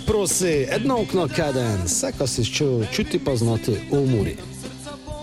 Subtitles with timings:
[0.00, 4.36] se prosi, jedno okno kaden, vse, kar si čutil, čuti pa znati v umori.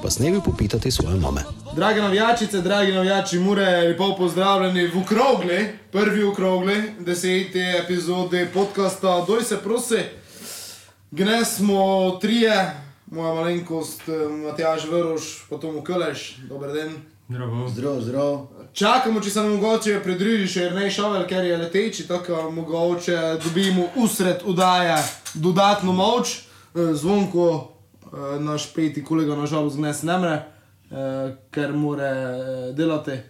[0.01, 1.41] Pa s nebi popitati svoje mame.
[1.75, 9.43] Drage navijačice, dragi navijači, mure, lepo pozdravljeni v okrogli, prvi okrogli, deseti epizodi podcasta Doj
[9.43, 9.99] se prosi.
[11.11, 12.71] Gnes smo trije,
[13.05, 16.95] moja malenkost, eh, Matjaž Vrš, potom Ukeleš, dober den.
[17.31, 17.67] Zdravo.
[17.69, 18.47] Zdrav, zdrav.
[18.73, 23.85] Čakamo, če se nam mogoče pridruži še Ernej Šavel, ker je leteči, tako mogoče dobimo
[24.03, 24.97] usred udaje
[25.33, 26.33] dodatno moč.
[26.75, 27.45] Eh, Zvonko,
[28.03, 30.33] eh, naš peti kolega, nažalost, gnes ne mre,
[30.91, 33.21] eh, ker mora eh, delati.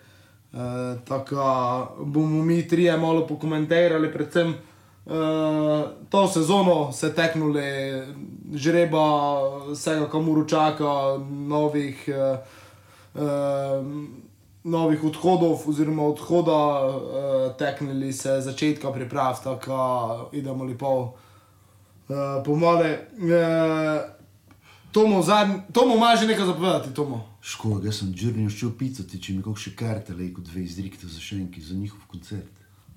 [1.07, 1.43] Tako
[2.03, 4.55] bomo mi trije malo pokomentirali, predvsem
[6.09, 7.61] to sezono se teknuli,
[8.53, 9.05] žreba
[9.71, 12.03] vsega, kamor čaka, novih.
[12.07, 12.60] Eh, eh,
[14.63, 22.99] novih odhodov, oziroma odhoda, uh, teknili se začetka priprav, tako da idemo lepo uh, pomale.
[23.17, 24.21] Uh,
[24.91, 27.27] Tomo, zadnj, Tomo, imaš že nekaj zapovedati, Tomo?
[27.41, 31.61] Škoda, jaz sem džurnil šel picati, če mi kakšne karte lejko dve izrikte za šenki,
[31.61, 32.51] za njihov koncert.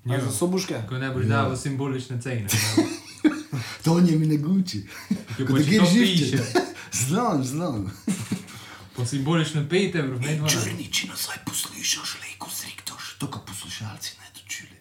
[0.05, 0.19] Ja.
[0.21, 0.83] Za sobuške?
[0.89, 2.47] Ko ne boš dal simbolične cene.
[3.85, 4.81] To nje mi ne guči.
[5.37, 6.37] Kot da gre živče.
[7.07, 7.91] Znam, znam.
[8.95, 10.47] Po simbolične 5 evrov, ne 12.
[10.49, 14.77] Džurni, če nazaj poslušaš, lejko zriktoš, to, kar poslušalci ne dočuli.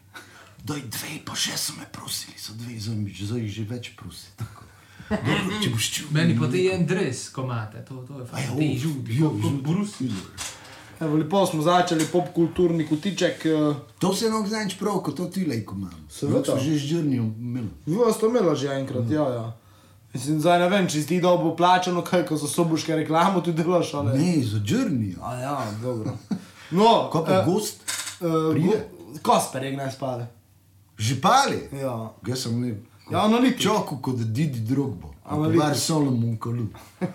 [0.64, 3.90] Daj dve, pa še so me prosili, so dve, zdaj mi- zdaj jih že več
[3.96, 4.30] prosi.
[4.36, 4.62] tako.
[5.10, 6.06] Dobro, če boš čul.
[6.10, 8.56] Meni pa ti je en dres, ko imate, to, to je ja, fajn.
[8.56, 9.62] Ti žudi, jo, kot žudi.
[9.62, 10.08] Brusi.
[10.96, 13.42] Evo, lepo smo začeli popkulturni kotiček.
[13.46, 16.06] Uh, To se nog znaš prav, kot to ti lejko imam.
[16.08, 16.54] Seveda.
[16.56, 17.68] Že žurnil, milo.
[17.84, 19.44] Vi vas to imela že enkrat, ja, ja.
[20.14, 23.52] Mislim, zdaj ne vem, če si ti dobro plačano, kaj, ko za sobuške reklamo ti
[23.52, 24.14] delaš, ali?
[24.16, 25.16] Ne, za žurnil.
[25.20, 26.14] A ja, dobro.
[26.70, 28.68] No, Ko pa eh, gost, eh, pride?
[28.68, 30.26] go- Kosper je gnaj spade.
[30.98, 31.68] žipali.
[31.74, 32.12] Ja.
[32.26, 32.68] Jaz sem ne.
[33.10, 33.60] Ja, analitik.
[33.60, 35.14] Čako kot Didi Drogbo.
[35.24, 35.62] Analitik.
[35.62, 36.66] Ali Solomon Kalu.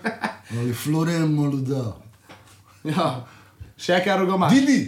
[0.52, 1.96] Ali Floren Maluda.
[2.84, 3.26] Ja,
[3.76, 4.54] še kaj roga imaš?
[4.54, 4.78] Didi,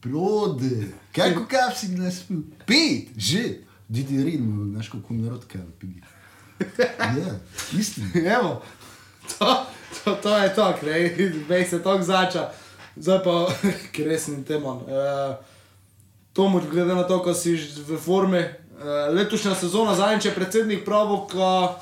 [0.00, 0.88] prode.
[1.12, 2.42] Kaj ko kap si gnes pil?
[2.64, 3.42] Pet, že.
[3.88, 6.00] Didi redno, znaš kako narod kaj pili.
[7.18, 7.32] Ja,
[7.78, 8.36] istina.
[8.36, 8.62] Evo,
[9.38, 9.66] to,
[10.04, 10.74] to, to je to,
[11.48, 12.50] vej se tako zača.
[12.96, 13.46] Zdaj pa,
[13.92, 14.76] ker resnim temam.
[14.76, 15.34] Uh,
[16.32, 21.26] Tomu, glede na to, ko si v formi, uh, letošnja sezona, zadnjič je predsednik pravil,
[21.32, 21.76] da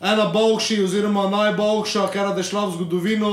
[0.00, 3.32] ena boljši, oziroma najboljša, kar je šla v zgodovino,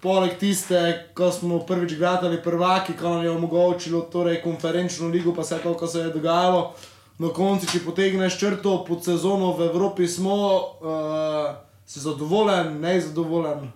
[0.00, 5.44] poleg tiste, ko smo prvič gradili prvaki, ko nam je omogočilo torej konferenčno ligo, pa
[5.44, 6.74] vse to, kar se je dogajalo.
[7.20, 11.50] Na koncu, če potegneš črto pod sezono v Evropi, smo uh,
[11.84, 13.66] si zadovoljen, nezadovoljen.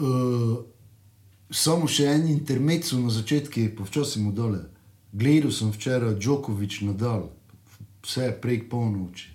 [0.00, 0.54] Uh,
[1.52, 4.62] samo še en intermezzo na začetku, počasi mu dole.
[5.12, 7.26] Gledal sem včeraj Djokovič nadal,
[8.04, 9.28] vse prek polnoči,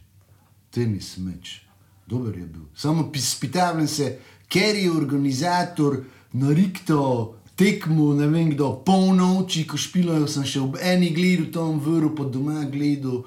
[0.73, 1.59] tenis meč,
[2.09, 2.65] dober je bil.
[2.73, 4.09] Samo spitavljam se,
[4.49, 6.01] ker je organizator
[6.33, 12.13] narikto tekmo, ne vem kdo, polnoči, ko špilajo, sem še ob eni gledu tam vrl,
[12.17, 13.23] pa doma gledal,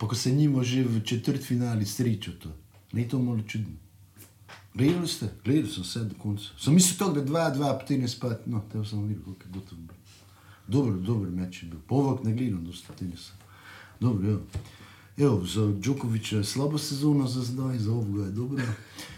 [0.00, 2.52] pa ko se njima že v četrt finali stričo to.
[2.92, 3.76] Ne je to malo čudno.
[4.74, 6.52] Gledali ste, gledali sem vse do konca.
[6.58, 9.54] Sem mislil, to, da dva, dva, potem je spat, no, te sem videl, kako je
[9.54, 9.98] gotovo.
[10.70, 11.80] Dobro, dober meč je bil.
[11.88, 13.34] Povak ne gledam, dosta tenisa.
[14.00, 14.38] Dobro, ja.
[15.20, 18.62] Evo, za Djokoviča je slaba sezona za zdaj, za ovoga je dobro.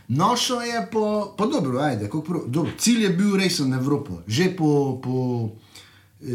[0.09, 4.13] Našo je po, pa dobro, ajde, prav, dobro, cilj je bil resen Evropa.
[4.27, 5.49] Že po, po
[6.23, 6.27] eh,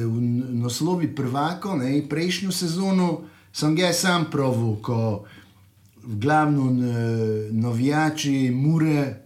[0.50, 5.26] naslovi prvako, ne, prejšnjo sezono sem ga sam pravil, ko
[6.04, 9.20] v glavnem eh, navijači, mure,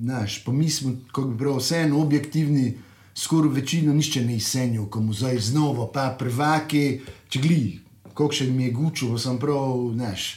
[0.00, 2.74] znaš, pa mi smo, kako bi prav, vseeno objektivni,
[3.14, 7.78] skoraj večino nišče ne izsenjal, ko mu zdaj znova, pa prvaki, če gli,
[8.18, 10.28] koliko še mi je gučo, sem prav, znaš.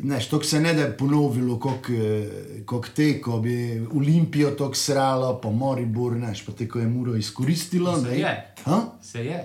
[0.00, 3.56] Znaš, to se ne da je ponovilo, kot te, ko bi
[3.92, 7.98] Olimpijo tako srala, pa Moribor, znaš, pa te, ko je Muro izkoristila.
[8.00, 8.18] Se ne.
[8.18, 8.34] je.
[8.64, 8.78] Ha?
[9.02, 9.40] Se je,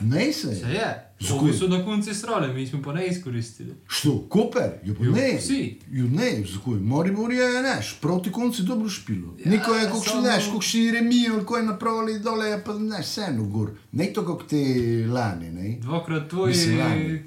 [0.00, 1.11] Ne se se je.
[1.22, 1.52] Zakaj?
[1.52, 3.74] So na koncu strale, mi smo pa ne izkoristili.
[3.88, 4.70] Što, Koper?
[4.84, 5.36] Jo, pa Jo, ne.
[5.38, 5.58] vsi.
[5.90, 6.74] Jo, ne, zakaj?
[6.74, 9.34] Maribor je, neš, proti koncu dobro špilo.
[9.38, 12.64] Ja, Neko je, kako samo- še neš, kako še remijo, ko je napravili dole, je
[12.64, 13.70] pa neš, vseeno gor.
[13.92, 14.62] Ne to, kako te
[15.08, 15.78] lani, ne.
[15.80, 16.52] Dvakrat tvoj,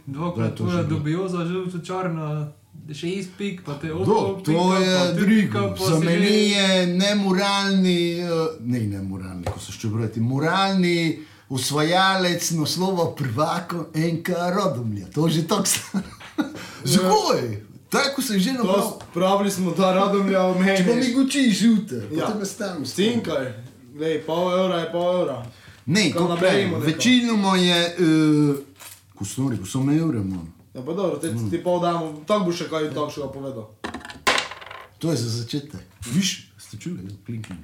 [0.05, 0.89] dvakrat tvoja bilo.
[0.89, 2.51] dubioza, želto črna,
[2.91, 4.41] šest pik, pa te odlo.
[4.45, 5.75] to je drugo.
[5.81, 8.29] Za meni je nemoralni, uh,
[8.61, 11.19] ne nemoralni, ko se še brati, moralni
[11.49, 15.05] usvajalec naslova prvako NK Rodomlja.
[15.13, 16.03] To je že tako staro.
[16.83, 17.61] Zakaj?
[17.89, 18.81] Tako se že napravil.
[18.81, 22.25] To Pravili smo, da radomlja Če pa mi guči žute, Ja.
[22.25, 23.13] potem stalno spomnim.
[23.13, 23.53] Cinkaj,
[23.93, 25.45] glej, pol evra je pol evra.
[25.85, 26.79] Ne, nabrejemo pravim, neko.
[26.81, 28.55] večinoma je, uh,
[29.15, 30.51] ko so nori, ko so me evre, man.
[30.73, 33.69] Ja, pa dobro, te, ti pol damo, tako bo še kaj takšnega povedal.
[34.99, 35.81] To je za začetek.
[36.05, 37.61] Viš, ste čuli, ja, klinkanje.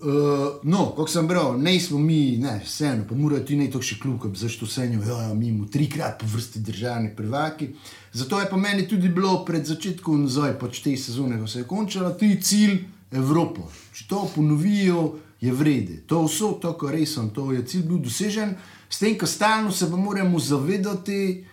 [0.00, 3.98] Uh, no, kot sem bral, ne smo mi, ne, vseeno, pa morajo ti nekaj še
[4.00, 7.68] klub, zašto senjo, ja, ja, mi imamo trikrat po vrsti državni prvaki.
[8.16, 11.68] Zato je pa meni tudi bilo pred začetkom nazaj, pač te sezone, ko se je
[11.68, 12.78] končala, tudi cilj
[13.12, 13.68] Evropo.
[13.92, 15.04] Če to ponovijo,
[15.40, 16.00] je vrede.
[16.06, 18.56] To vso, to, kar res sem, to je cilj bil dosežen,
[18.88, 21.44] s tem, ko stalno se pa moramo zavedati,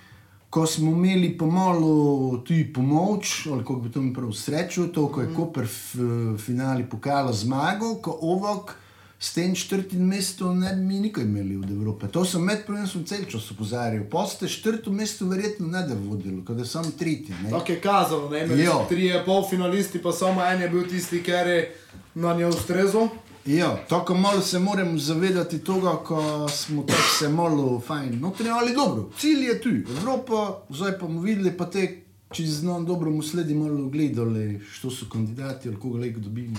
[0.49, 5.21] ko smo imeli pomalo tudi pomoč, ali kako bi to mi prav srečo, to, ko
[5.21, 8.75] je Koper v finali pokala zmagal, ko ovok
[9.19, 12.07] s tem četrtim mestom ne bi mi nikaj imeli od Evrope.
[12.07, 14.03] To sem med prvenstvom cel čas opozarjal.
[14.11, 17.35] Poste četrto mesto verjetno ne da vodilo, kada je samo tretje.
[17.43, 17.49] ne.
[17.49, 18.71] Tako je kazalo, ne, imeli Jo.
[18.71, 21.75] so trije polfinalisti, pa samo en je bil tisti, ker je
[22.15, 23.07] na njo ustrezal.
[23.47, 28.73] Ja, tako malo se moramo zavedati tega, ko smo tako se malo fajn notranjali.
[28.75, 33.23] Dobro, cilj je tu, Evropa, zdaj pa bomo videli, pa te, če znam dobro mu
[33.23, 36.57] sledi, malo gledali, što so kandidati ali koga lahko dobimo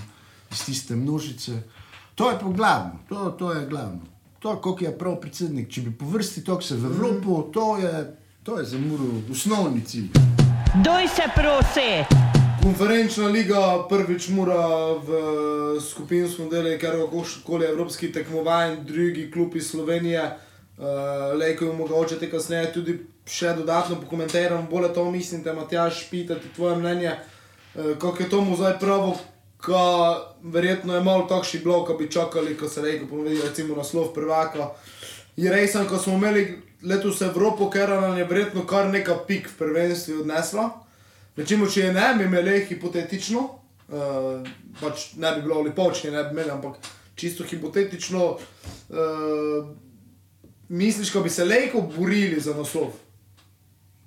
[0.52, 1.62] iz tiste množice.
[2.14, 4.00] To je pa glavno, to, to je glavno.
[4.38, 8.16] To, kot je prav predsednik, če bi po vrsti tok se v Evropo, to je,
[8.42, 10.08] to je za Muro osnovni cilj.
[10.84, 12.27] Doj se prosi!
[12.62, 15.10] Konferenčna liga prvič mora v
[15.80, 17.06] skupinskem delu, ker je
[17.46, 20.84] koli evropski tekmovanj, drugi klub iz Slovenije, uh,
[21.38, 22.96] lejko je mogoče te kasneje tudi
[23.26, 28.56] še dodatno pokomentiram, bolje to mislim, te Matjaš, pitati tvoje mnenje, uh, kako je tomu
[28.56, 29.14] zdaj pravo,
[29.62, 29.84] ko
[30.42, 34.72] verjetno je malo takšni blok, ko bi čakali, ko se reko ponovili recimo naslov prvaka.
[35.36, 39.58] Je resen, ko smo imeli letos Evropo, ker nam je verjetno kar nekaj pik v
[39.62, 40.87] prvenstvu odnesla.
[41.38, 43.42] Recimo, če je ne bi imeli hipotetično,
[43.94, 44.48] uh,
[44.80, 46.88] pač ne bi bilo ali počne, ne bi imeli, ampak
[47.18, 49.68] čisto hipotetično, uh,
[50.68, 52.90] misliš, da bi se lejko borili za naslov,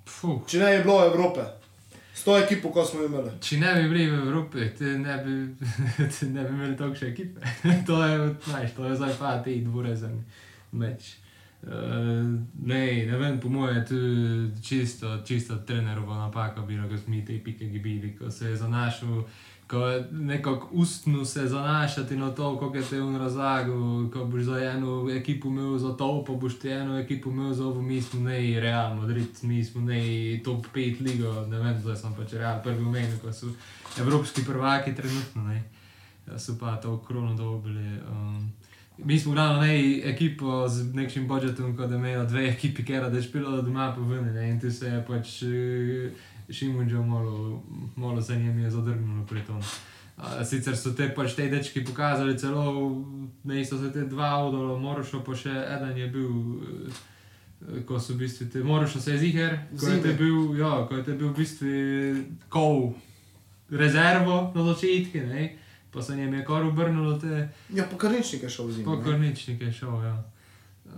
[0.08, 0.44] Fuh.
[0.46, 1.46] če ne bi bilo Evrope,
[2.14, 3.32] s to ekipo, ko smo imeli.
[3.40, 5.38] Če ne bi bili v Evropi, te ne bi,
[6.12, 7.40] te ne bi imeli takšne ekipe.
[7.88, 10.20] to je, znaš, to je zdaj pa ti dvorezen
[10.72, 11.14] meč.
[11.62, 13.96] Uh, ne, ne vem, po mojem je tu
[14.62, 19.22] čisto, čisto trenerova napaka bila, ko smo te pike gibili, ko se je zanašal,
[19.66, 24.42] ko je nekako ustno se zanašati na to, kako je te on razlagal, ko boš
[24.42, 28.02] za eno ekipo imel za to, pa boš ti eno ekipo imel za ovo, mi
[28.02, 32.32] smo ne Real Madrid, mi smo ne top 5 ligo, ne vem, zdaj sem pač
[32.32, 33.46] Real prvi omenil, ko so
[34.00, 35.62] evropski prvaki trenutno, ne.
[36.26, 37.98] Ja, so pa to krono dobili.
[38.10, 38.52] Um,
[39.04, 43.16] mi smo glavno ne ekipo z nekim budžetom, kot da imajo dve ekipi, ker da
[43.16, 46.12] je špilo doma pa ven, ne, in tu se je pač uh,
[46.50, 47.62] Šimunđo malo,
[47.96, 49.62] malo za njim je zadrgnilo pri tom.
[50.44, 53.04] Sicer so te pač te dečki pokazali celo,
[53.44, 58.14] ne so se te dva odolo, Morošo pa še eden je bil, uh, ko so
[58.14, 61.16] v bistvu te, Morošo se je ziger, ko je te bil, ja, ko je te
[61.16, 61.72] bil v bistvu
[62.48, 62.92] kol
[63.70, 65.48] rezervo na začetku, ne,
[65.92, 68.86] pa se njim je kar obrnilo te, Ja, pa kar nič nekaj šel z njim.
[68.86, 70.24] pa kar nič nekaj šel, ja.
[70.84, 70.92] Uh,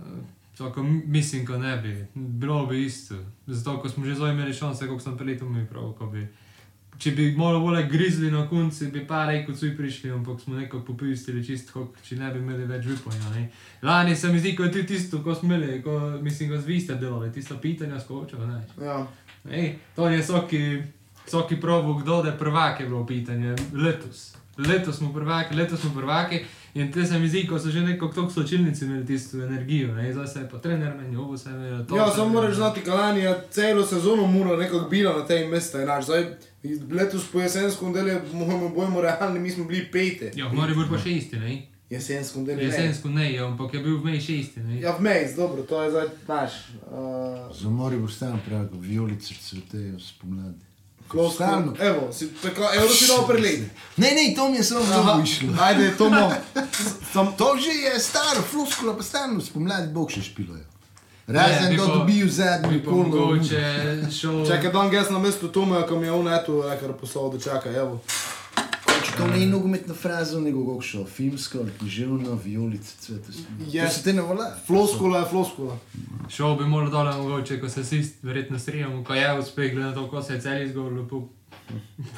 [0.57, 3.15] Tako, mislim, ko ne bi, bilo bi isto.
[3.47, 6.27] Zato, ko smo že zdaj imeli šanse, kot sem preletel, mi prav, ko bi.
[6.97, 10.79] Če bi malo bolj grizli na konci, bi pa rekel, cuj prišli, ampak smo nekako
[10.85, 13.49] popustili čisto, kot če ne bi imeli več vipanja.
[13.83, 16.79] Lani se mi zdi, ko je tudi tisto, ko smo imeli, ko, mislim, ko vi
[16.79, 18.47] ste delali, tisto pitanja skočilo.
[18.79, 19.01] Ja.
[19.51, 20.61] Ej, to je vsaki,
[21.27, 23.55] vsaki probo, kdo je prvak, je bilo pitanje.
[23.73, 24.37] Letos.
[24.57, 26.39] Letos smo prvaki, letos smo prvaki.
[26.73, 30.13] In te se mi zdi, ko so že nekako tako sočilnici imeli tisto energijo, ne?
[30.13, 31.97] zdaj se je pa trener meni, ovo se je imelo to.
[31.97, 35.77] Ja, samo moraš znati, Kalani je celo sezono mora nekako bila na tej mestu.
[35.77, 36.03] enač.
[36.03, 36.25] Zdaj,
[36.91, 40.39] letos po jesenskem delu, mojemu bojmu realni, mi smo bili peti.
[40.39, 41.61] Ja, mora biti pa šesti, ne?
[41.89, 42.57] Jesenskem delu.
[42.57, 42.63] ne.
[42.63, 44.79] Jesensko ne, ja, ampak je bil v meji šesti, ne?
[44.81, 46.51] Ja, vmes, dobro, to je zdaj naš.
[46.91, 50.64] Uh, Za mori bo stalno pravi, vijolice cvetejo spomladi.
[51.07, 51.43] Klosko.
[51.43, 51.73] Stalno.
[51.79, 53.59] Evo, si, tako, evo, da si dal pregled.
[53.97, 55.49] Ne, ne, to mi je samo zelo išlo.
[55.61, 56.31] Ajde, to mo.
[57.13, 60.65] Sam, To že je staro, floskula pa stalno spomladi bog še špilajo.
[61.27, 62.81] Razen da dobijo Bi zadnji
[64.11, 64.47] šel...
[64.47, 67.69] čakaj, dan jaz na mestu Tomeja, ko mi je on eto, rekar poslal, da čaka,
[67.69, 67.99] evo.
[69.03, 73.33] Če to ni nogometna fraza, nego kako šel, filmsko, književno, vijolice cvete.
[73.71, 73.83] Je.
[73.83, 74.51] To se te ne vola.
[74.67, 75.77] Floskula je floskula.
[76.29, 79.95] Šel bi moral dole, mogoče, ko se vsi verjetno strinjamo, ko je uspeh, glede na
[79.95, 81.21] to, ko se je cel izgovoril po,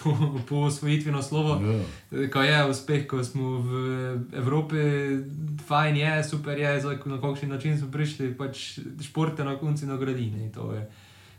[0.03, 0.13] po,
[0.49, 1.57] po osvojitvi naslova.
[1.63, 2.29] Ja.
[2.33, 3.81] Ko je uspeh, ko smo v
[4.33, 4.85] Evropi,
[5.67, 10.51] fajn je, super je, zdaj na kakšen način smo prišli, pač športe na koncu nagradine.
[10.55, 10.87] To je.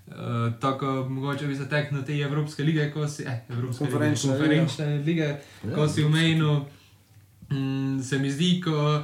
[0.08, 4.38] Uh, tako mogoče bi se teknil te Evropske lige, ko si, eh, Evropske Konferenčne lige,
[4.40, 6.60] konferenčne lige, Ja, ko si omenil,
[7.50, 9.02] mm, se mi zdi, ko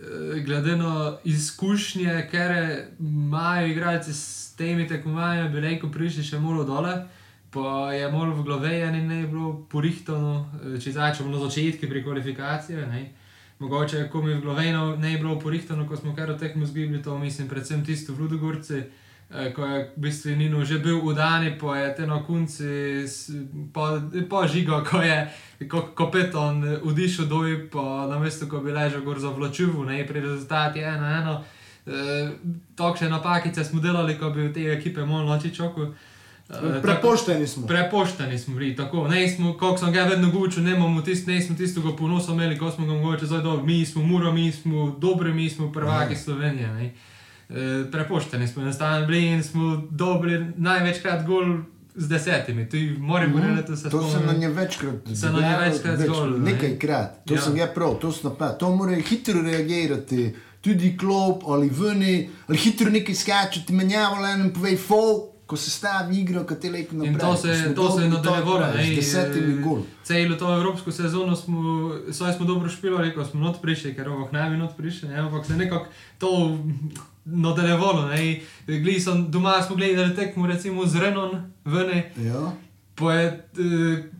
[0.00, 2.50] eh, glede na izkušnje, ker
[3.00, 6.94] imajo igralci s temi tekmovanji, bi rekel, prišli še malo dole.
[7.50, 11.88] Pa je malo v glavi, in ne je bilo porihtano, eh, če začnemo na začetku
[11.88, 12.88] pri kvalifikacijah.
[12.88, 13.10] ne.
[13.58, 17.18] Mogoče, ko mi v glavi ne je bilo porihtano, ko smo kar tekmo zgibali, to
[17.18, 18.84] mislim predvsem tisto v Ludogorci, eh,
[19.30, 22.66] ko je v bistvu Nino že bil udani, pa je te na konci,
[23.04, 23.30] s-
[23.72, 23.94] pa,
[24.26, 25.28] pa žigo, ko je
[25.64, 30.02] ko, ko peton odišel dol, pa na mestu, ko bi ležal gor za vlačivu, ne
[30.04, 31.34] pri rezultati ena ena.
[31.86, 32.28] E,
[32.74, 35.94] Takšne napakice smo delali, ko bi v te ekipe malo noči čoko.
[36.50, 37.66] E, Prepošteni smo.
[37.66, 39.06] Prepošteni smo bili, tako.
[39.06, 42.58] Ne smo, kot sem ga vedno govoril, ne imamo tist, ne smo tistega ponosa imeli,
[42.58, 43.62] ko smo ga mogoče zdaj dobro.
[43.62, 46.66] Mi smo muro, mi smo dobri, mi smo prvaki Slovenije.
[46.68, 46.90] Ne.
[47.50, 47.54] E,
[47.86, 51.58] prepošteni smo enostavno bili in smo dobili največkrat gol
[51.94, 52.68] z desetimi.
[52.68, 53.40] Tu moram Mhm.
[53.50, 54.26] reči, da se To se spomnim.
[54.26, 56.52] na nje večkrat Se na nje večkrat zgodilo, ne.
[56.52, 57.40] Nekajkrat, to Ja.
[57.40, 58.58] sem ga prav, to sem napad.
[58.58, 62.14] To mora hitro reagirati, tudi klop ali vni,
[62.46, 65.14] ali hitro nekaj skačati, menjavo le en povej fol,
[65.46, 67.18] ko se stavi igro, ko te lepo naprej.
[67.18, 68.60] To se, to se je nadaljevalo.
[68.68, 69.80] ne, Z desetimi eh, gol.
[70.04, 71.90] Celo to evropsko sezono smo,
[72.30, 75.46] smo dobro špilali, ko smo not prišli, ker ovah naj bi not prišli, ne, ampak
[75.46, 75.86] se nekako
[76.18, 76.58] to
[77.24, 78.08] nadaljevalo.
[78.08, 78.40] ne.
[78.66, 81.30] Gli sem doma, smo gledali tekmo recimo z Renon,
[81.64, 82.52] vene, Ja.
[82.94, 83.44] pa je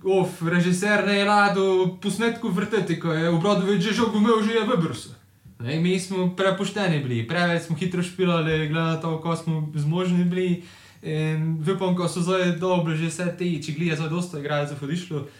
[0.02, 1.64] uh, of, režiser ne je rado
[1.96, 5.10] posnetku vrteti, ko je Obradovič že žogo imel, že je v brsu.
[5.58, 10.24] Ne, mi smo prepušteni bili, preveč smo hitro špilali, glede na to, ko smo zmožni
[10.24, 10.62] bili.
[11.02, 15.20] In vipom, ko so zdaj dobri že vse te, če gleda, zdaj dosta igralcev odišlo.
[15.20, 15.39] eh,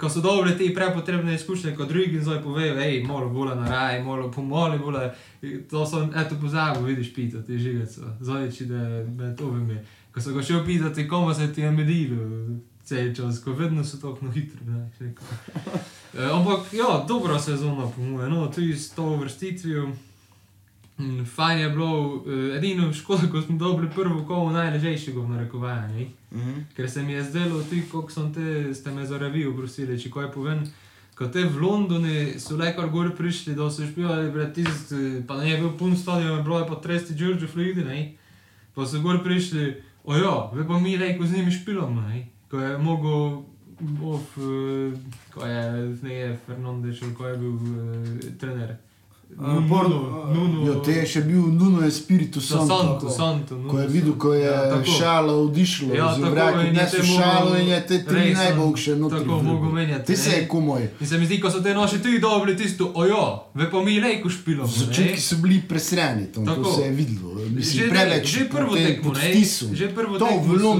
[0.00, 4.02] Ko so dobri te prepotrebne izkušnje, kot drugi zdaj povejo, hej, malo bolj na raj,
[4.04, 5.08] malo pomoli, bolj.
[5.70, 8.12] To so, eto, pozabil, vidiš, pita, ti žigaco.
[8.20, 9.80] Zdaj, če da me to veme.
[10.12, 12.28] Ko so ga šel pitati, komu se ti je medilo,
[12.84, 14.60] cel čas, ko vedno so tako hitro.
[14.66, 15.22] Ne, še neko.
[16.14, 19.88] Eh, Ampak, ja, dobra sezona, po mojem, no, tudi s to vrstitvijo.
[20.98, 26.06] Mm, Fajn je bilo, eh, edino škoda, ko smo dobili prvo kolo najležejšega v narekovanju.
[26.32, 26.60] Mhm.
[26.76, 30.10] Ker se mi je zdelo, tudi ko sem te, ste me za revijo prosili, če
[30.10, 30.62] kaj povem.
[31.14, 35.22] Ko te v Londonu so le kar gor prišli, da so špijali, pred tist, eh,
[35.26, 38.14] pa ne je bil pun stadion, bilo je pa 30 George Floyd, ne.
[38.74, 39.74] Pa so gor prišli,
[40.04, 42.28] ojo, ve pa mi reko z njimi špilamo, ne.
[42.50, 43.42] Ko je mogel,
[44.02, 44.94] of, eh,
[45.34, 48.76] ko je, ne je Fernandez, ko je bil uh, trener.
[49.36, 53.10] A, Porto, a, Nuno, Ja, te je še bil Nuno Espiritu Santo, Santo.
[53.10, 54.90] Santo, Santo, Ko je videl, ko je Ja, tako.
[54.92, 59.18] šala odišla, Ja, z tako, vraka in je šalo in je te tri najboljše notri.
[59.18, 60.88] tako mogel menjati, Ti se je komoj.
[61.00, 63.24] In se mi zdi, ko so te noši tudi dobili tisto, ojo,
[63.54, 64.66] ve pa mi lejko špilamo.
[64.66, 67.34] V začetku so bili presreni, to, to se je videlo.
[67.50, 69.34] Mislim, Že, preveč ne, že prvo tekmo, ne,
[69.72, 70.70] že prvo tekmo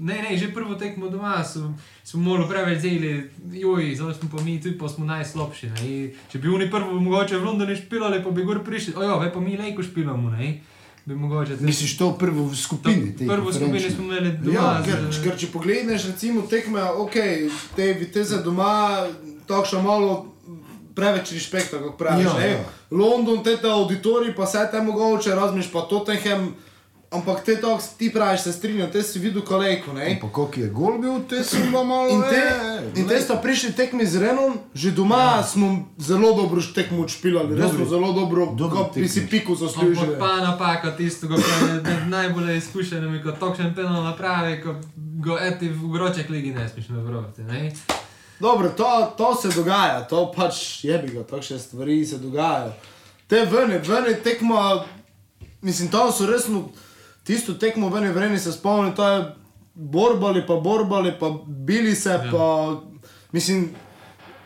[0.00, 3.12] ne, ne, že prvo tekmo doma so, smo malo preveč zeli,
[3.54, 5.80] joj, zdaj smo pa mi tu, pa smo najslabši, ne.
[5.86, 9.30] In Če bi oni prvo mogoče v Londonu špilali, pa bi gor prišli, ojo, ve
[9.30, 10.60] pa mi lejko špilamo, ne.
[11.04, 13.12] Bi mogoče te- Misliš to prvo v skupini?
[13.14, 16.80] To- prvo v skupini smo imeli doma Ja, z- ker, ker če pogledeš, recimo, tekme,
[16.82, 17.16] ok,
[17.74, 19.04] te viteze doma,
[19.46, 20.14] tako še malo
[20.94, 22.24] preveč respekta, kot praviš.
[22.26, 22.64] Ja, Ja.
[22.92, 26.54] London, te te auditoriji, pa vse te mogoče, razmiš pa Tottenham,
[27.14, 30.18] ampak te to, ti praviš, se strinjam, te si videl kolejko, ne?
[30.20, 32.08] Pa koliko je gol bil, te sem pa malo.
[32.10, 32.42] In te,
[33.00, 35.42] in te sta prišli tekmi z Renom, že doma ja.
[35.42, 39.28] smo zelo dobro tekmo odšpilali, res smo zelo dobro, Dobri kot bi si
[39.58, 40.14] zaslužili.
[40.14, 44.74] Ampak pa napaka tistega, kar je med najbolj izkušenimi, ko tokšen penal napravi, ko
[45.24, 47.72] go eti v groček ligi ne smeš nabrati, ne?
[48.40, 52.72] Dobro, to, to se dogaja, to pač je bi ga, takšne stvari se dogajajo.
[53.26, 54.84] Te vene, vene tekmo,
[55.62, 56.68] mislim, to so resno,
[57.24, 59.34] tisto tekmo vene vreni se spomnim, to je
[59.74, 62.28] borbali, pa borbali, pa bili se, ja.
[62.32, 62.76] pa
[63.32, 63.70] mislim,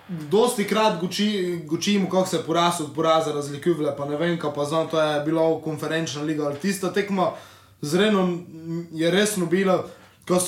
[0.09, 4.65] dosti krat guči, gučimo, kako se poraz od poraza razlikuje, pa ne vem, kaj pa
[4.65, 7.31] znam, to je bilo konferenčna liga, ali tista tekma
[7.81, 8.47] z Renom
[8.93, 9.85] je resno bila,
[10.29, 10.39] ko,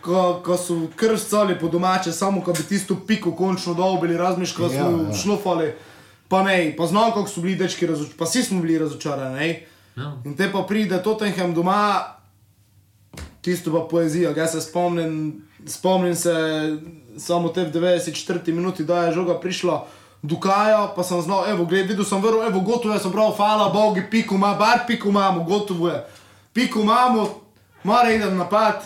[0.00, 4.62] ko, ko, so krvcali po domače, samo ko bi tisto piko končno dobili, razmiš, ko
[4.62, 5.14] Ja, smo ja.
[5.14, 5.72] šlofali,
[6.28, 9.75] pa ne, pa znam, kako so bili dečki razočarani, pa vsi smo bili razočarani, ne.
[9.96, 10.20] No.
[10.24, 12.16] In te pa pride Tottenham doma,
[13.40, 14.34] tisto pa poezija.
[14.36, 16.34] Jaz se spomnim, spomnim se
[17.18, 19.86] samo te v 94 minuti, da je žoga prišla.
[20.22, 23.68] Dukajo, pa sem znal, evo, gled, videl sem vrl, evo, gotovo je, sem prav, hvala
[23.70, 26.00] Bogu, piko ima, bar piko imamo, gotovo je.
[26.52, 27.28] Piko imamo,
[27.84, 28.82] mora idem napad,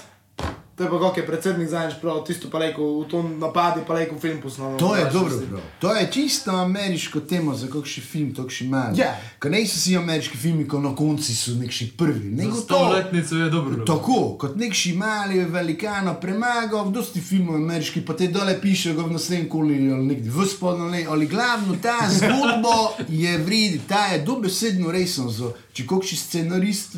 [0.81, 3.95] To je pa kako je predsednik zadnjič prav, tisto pa rekel, v tom napadi pa
[3.95, 4.79] rekel film posnamo.
[4.79, 5.61] To je dobro, prav.
[5.79, 8.97] To je čisto ameriško tema za kakšen film, takšni mali.
[8.97, 9.11] Ja.
[9.39, 12.31] Ker niso vsi ameriški filmi, ko na konci so nekši prvi.
[12.31, 13.85] Nego Za to- stoletnico je dobro.
[13.85, 19.03] Tako, kot nekši mali velikano premagal, v dosti filmov ameriških, pa te dole piše, ga
[19.03, 22.77] v naslednjem koli ali nekje v spodnjem, ali, ali glavno ta zgodba
[23.19, 25.29] je vredi, ta je dobesedno resen.
[25.31, 26.97] za- Če kakšen scenarist,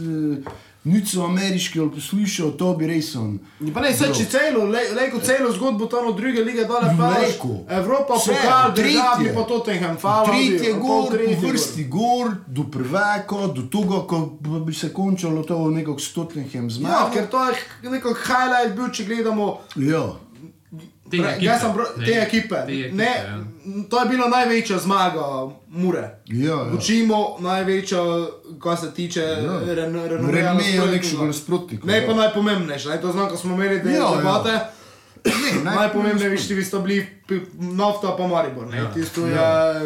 [0.85, 3.03] eh, nico ameriški ali poslušal, to bi.
[3.75, 7.49] Pa ne, se če celo, lejko celo zgodbo tam od druge lige dole pa Lejko.
[7.69, 8.91] Evropa, Vse, pokal, tretje.
[8.93, 10.27] državni pa Tottenham, hvala.
[10.27, 11.05] Tretje gor,
[11.41, 14.19] po vrsti gor, do prvaka, do tega, ko
[14.61, 17.11] bi se končalo to nekako s Tottenham Ja, zmago.
[17.15, 17.55] ker to je
[17.91, 20.13] nekako highlight bil, če gledamo Ja.
[21.13, 21.45] Te Pre- ekipe.
[21.45, 22.57] Jaz sem bro, Ne, te ekipe.
[22.57, 23.39] te ekipe, ne, ja.
[23.85, 25.25] to je bila največja zmaga
[25.69, 26.05] Mure.
[26.27, 26.73] Ja, ja.
[26.73, 27.99] Učimo največja,
[28.59, 29.61] kar se tiče ja.
[29.67, 30.19] renovacije.
[30.21, 31.87] Vremejo nekšega nasprotnika.
[31.87, 32.07] Ne ja.
[32.07, 32.89] pa najpomembnejše.
[32.89, 34.17] Ne, to znam, ko smo imeli te Ja, ja.
[34.17, 34.53] debate.
[35.65, 37.07] Ne, Najpomembnejši vi ste bili
[37.55, 38.67] nafta pa Maribor.
[38.67, 38.91] Ne, Ja.
[38.91, 39.33] tisto je.
[39.33, 39.81] Ja.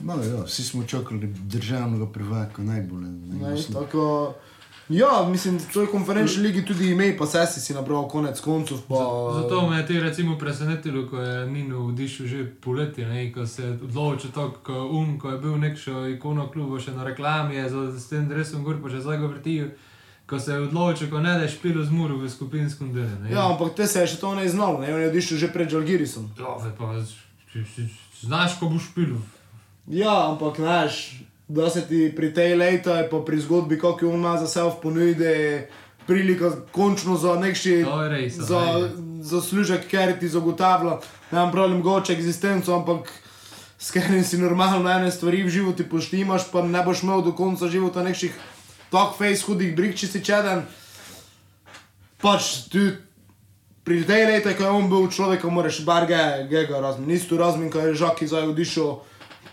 [0.00, 3.00] No, ja, vsi smo čakali državnega prvaka, najbolj.
[3.00, 3.72] Ne, mislim.
[3.76, 4.34] tako,
[4.88, 8.78] ja, mislim, da v toj konferenčni ligi tudi ime, pa se si nabral konec koncev.
[8.88, 8.94] Pa,
[9.34, 13.62] Zato me je te recimo presenetilo, ko je Nino vdišel že poletje, ne, ko se
[13.62, 17.68] je odločil tako, ko, um, ko je bil nekšo ikono kluba še na reklami, je
[17.68, 19.68] za, s tem dresom gor pa še zdaj ga vrtijo.
[20.26, 23.18] Ko se je odločil, ko ne da je špilo z muro v skupinskem delu.
[23.20, 23.28] ne.
[23.30, 25.68] Ja, ampak te se je še to ne znalo, ne, on je odišel že pred
[25.68, 26.30] Žalgirisom.
[26.34, 27.12] Ja, pa č-
[27.52, 29.20] č- č- znaš, ko boš špilo.
[29.86, 34.36] Ja, ampak znaš, da se ti pri tej leti, pa pri zgodbi, kako on ima
[34.38, 35.66] za sebe v ponudi,
[36.06, 39.22] prilika končno za nekši res, za, ne.
[39.22, 40.98] za služek, ker ti zagotavlja,
[41.30, 43.12] ne vem, problem goče eksistenco, ampak
[43.78, 47.68] s katerim si normalno ene stvari v životu poštimaš, pa ne boš imel do konca
[47.68, 48.32] života nekših
[48.92, 50.62] tak face hudih brig, če si čeden.
[52.22, 52.92] Pač ti
[53.84, 57.10] pri tej leti, ko je on bil človek, moraš bar ga, ga, razmin.
[57.10, 58.94] Isto razmin, ko je Žaki zdaj odišel,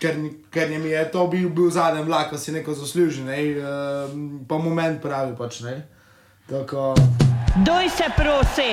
[0.02, 0.18] ker,
[0.50, 4.28] ker je mi je to bil, bil zadnji vlak, ko si neko zasluži, ne, ehm,
[4.48, 5.76] pa moment pravi pač, ne.
[6.50, 6.94] Tako,
[7.66, 8.72] Doj se prosi.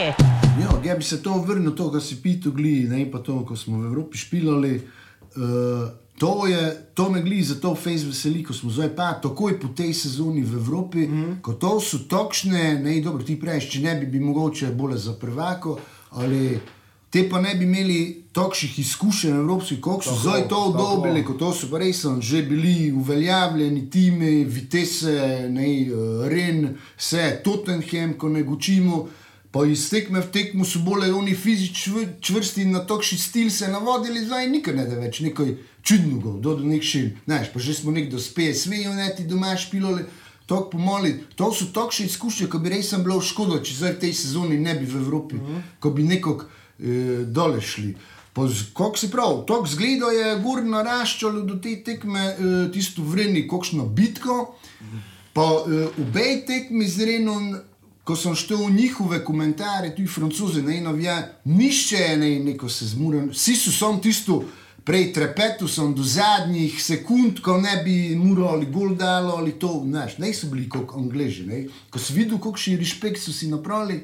[0.61, 3.55] Ja, ja bi se to vrnil, to, kar si pito gli, ne pa to, ko
[3.55, 4.71] smo v Evropi špilali.
[5.35, 5.89] Uh,
[6.19, 6.61] to, je,
[6.95, 10.57] to me gli, zato fejs veseli, ko smo zdaj pa takoj po tej sezoni v
[10.63, 11.41] Evropi, mm -hmm.
[11.41, 15.13] ko to so točne, ne dobro, ti praviš, če ne bi, bi mogoče bolje za
[15.13, 15.77] prvako,
[16.09, 16.59] ali
[17.09, 20.83] te pa ne bi imeli takšnih izkušenj evropskih, kot so zdaj to tako.
[20.83, 27.41] obdobje, ko to so pa res že bili uveljavljeni time, Vitesse, ne, eh, Ren, vse,
[27.43, 29.07] Tottenham, ko ne gočimo.
[29.51, 33.67] Pa iz tekme v tekmo so bolj oni fizično čvrsti in na takšni stil se
[33.67, 37.15] navodili, zdaj nikar ne da več nekaj čudnega, do nekšin.
[37.25, 40.05] Znaš, pa že smo nekdo s PSV-jem, ne ti doma špilali.
[40.45, 44.13] Tako pomoli, to so takšne izkušnje, ko bi res bilo škoda, če zdaj v tej
[44.13, 45.61] sezoni ne bi v Evropi, mm -hmm.
[45.79, 46.45] ko bi nekako
[47.25, 47.95] dole šli.
[48.73, 53.85] Kako si prav, tako zgleda je gor naraščalo do te tekme, eh, tisto vrni, kakšno
[53.85, 54.55] bitko.
[55.33, 57.51] Pa uh, obe tekmi z Renom,
[58.03, 63.55] ko sem štel njihove komentarje, tudi francoze, ne novija, nišče ne neko se zmuren, vsi
[63.55, 64.41] so sam tisto.
[64.83, 70.17] Prej trepetu sem do zadnjih sekund, ko ne bi morali gol dalo ali to, znaš,
[70.17, 71.45] ne so bili kot angleži.
[71.45, 71.59] Ne?
[71.93, 73.99] Ko si videl, kakšen respekt so si napravili,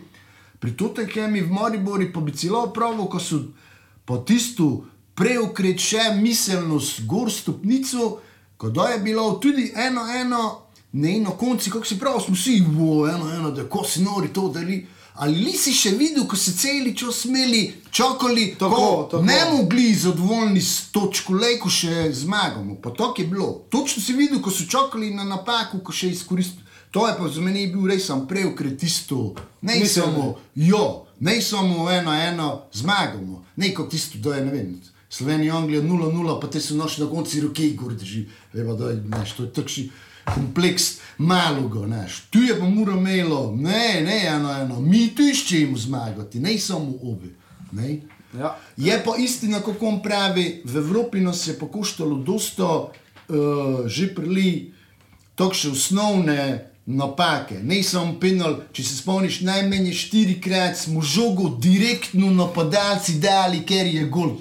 [0.66, 3.38] pri Tottenhami v Moribori pa bi celo pravo, ko so
[4.02, 8.18] po tisto preokret še miselnost gor stopnico,
[8.58, 10.42] ko da je bilo tudi eno, eno,
[10.98, 14.34] ne na konci, kako si prav, smo vsi, bo, eno, eno, da ko si nori
[14.34, 14.82] to dali.
[15.22, 17.62] Ali nisi še videl, ko so celi čas smeli,
[17.94, 19.24] čakali, Tako, ko tako.
[19.24, 22.82] ne mogli zadovoljni s točko, le ko še zmagamo.
[22.82, 23.52] Pa tako je bilo.
[23.70, 26.65] Točno si videl, ko so čakali na napako, ko še izkoristili.
[26.96, 31.42] To je pa za mene bil res sam preokret tisto, ne Mislim, samo jo, ne
[31.42, 34.70] samo eno, eno, zmagamo, ne kot tisto, da je ne vem.
[35.10, 38.22] Slovenija, Anglija 0-0, pa te so noč na konci roke gor drži.
[38.54, 39.84] Vemo, da je, znaš, to je takšni
[40.34, 40.86] kompleks
[41.18, 42.20] maloga, znaš.
[42.32, 46.94] Tu je pa mora imelo, ne, ne, eno, eno, mi tu iščemo zmagati, ne samo
[47.04, 47.34] obi.
[47.72, 47.98] Ne?
[48.40, 48.54] ja.
[48.78, 54.72] Je pa istina, kako on pravi, v Evropi nas je pokoštalo dosta uh, že prili
[55.36, 57.60] takšne osnovne napake.
[57.64, 64.06] Ne samo penal, če se spomniš, najmanj štirikrat smo žogo direktno napadalci dali, ker je
[64.06, 64.36] gol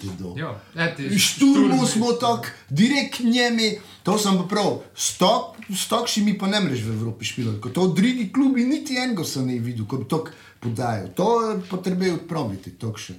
[0.76, 6.46] eti, Šturmo smo tako, direkt njemi, to sem pa prav, s tak- s takšnimi pa
[6.46, 9.96] ne mreš v Evropi špilati, kot to drugi klubi, niti enega sem ne videl, ko
[9.96, 10.24] bi to
[10.60, 11.08] podajal.
[11.16, 13.16] To je potrebno odpraviti, takšne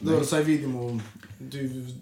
[0.00, 1.00] Dobro, saj vidimo, v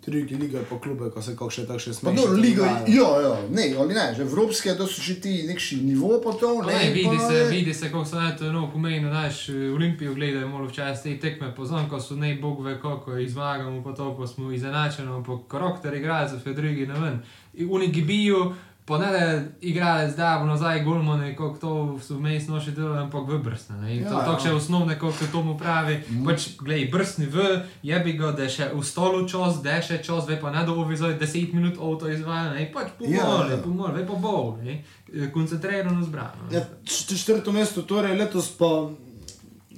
[0.02, 2.16] drugi lige pa klube, ko se kakšne takšne smešne.
[2.16, 2.86] dobro, liga, dogajajo.
[2.88, 6.62] ja, ja, ne, ali ne, že evropske, to so že ti nekši nivo pa to,
[6.62, 9.48] ne, Ne, vidi pa se, je- vidi se, kako so na to no, pomeni, znaš,
[9.48, 13.82] Olimpijo gledajo, malo včasih te tekme poznam, ko so ne bog ve, kako jih zmagamo,
[13.84, 14.82] pa to, pa smo izenačeni,
[15.26, 17.22] pa karakter igralcev, fe drugi ne vem.
[17.54, 19.20] In Oni gibijo, pa ne da
[19.62, 23.76] igralec da nazaj golmane, kako to so vmes noši delo, ampak v brsne.
[23.76, 23.96] Ne?
[23.96, 24.38] In to, Ja, to ja.
[24.40, 26.00] še osnovne, kako to mu pravi.
[26.02, 26.24] Mm.
[26.24, 27.46] Pač, glej, brsni v,
[27.82, 30.64] jebi ga, da je še v stolu čas, da je še čas, ve pa ne
[30.64, 33.58] dovolj za 10 minut avto izvaja, ne, pač pomoli, Ja, ja.
[33.58, 34.80] pomoli, ve pa bol, ne,
[35.28, 36.50] koncentrirano zbrano.
[36.50, 38.90] Ja, čet- četrto mesto, torej letos pa,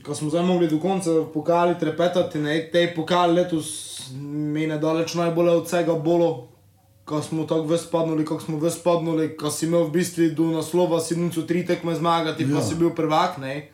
[0.01, 3.69] ko smo zdaj mogli do konca pokali trepetati, ne, te pokali letos
[4.17, 6.49] mi ne daleč najbolj od vsega bolo,
[7.05, 11.17] ko smo tako vespadnuli, kako smo vespadnuli, ko si imel v bistvu do naslova si
[11.17, 12.49] nuco tri tekme zmagati, ja.
[12.49, 12.63] pa Ja.
[12.65, 13.69] si bil prvak, ne.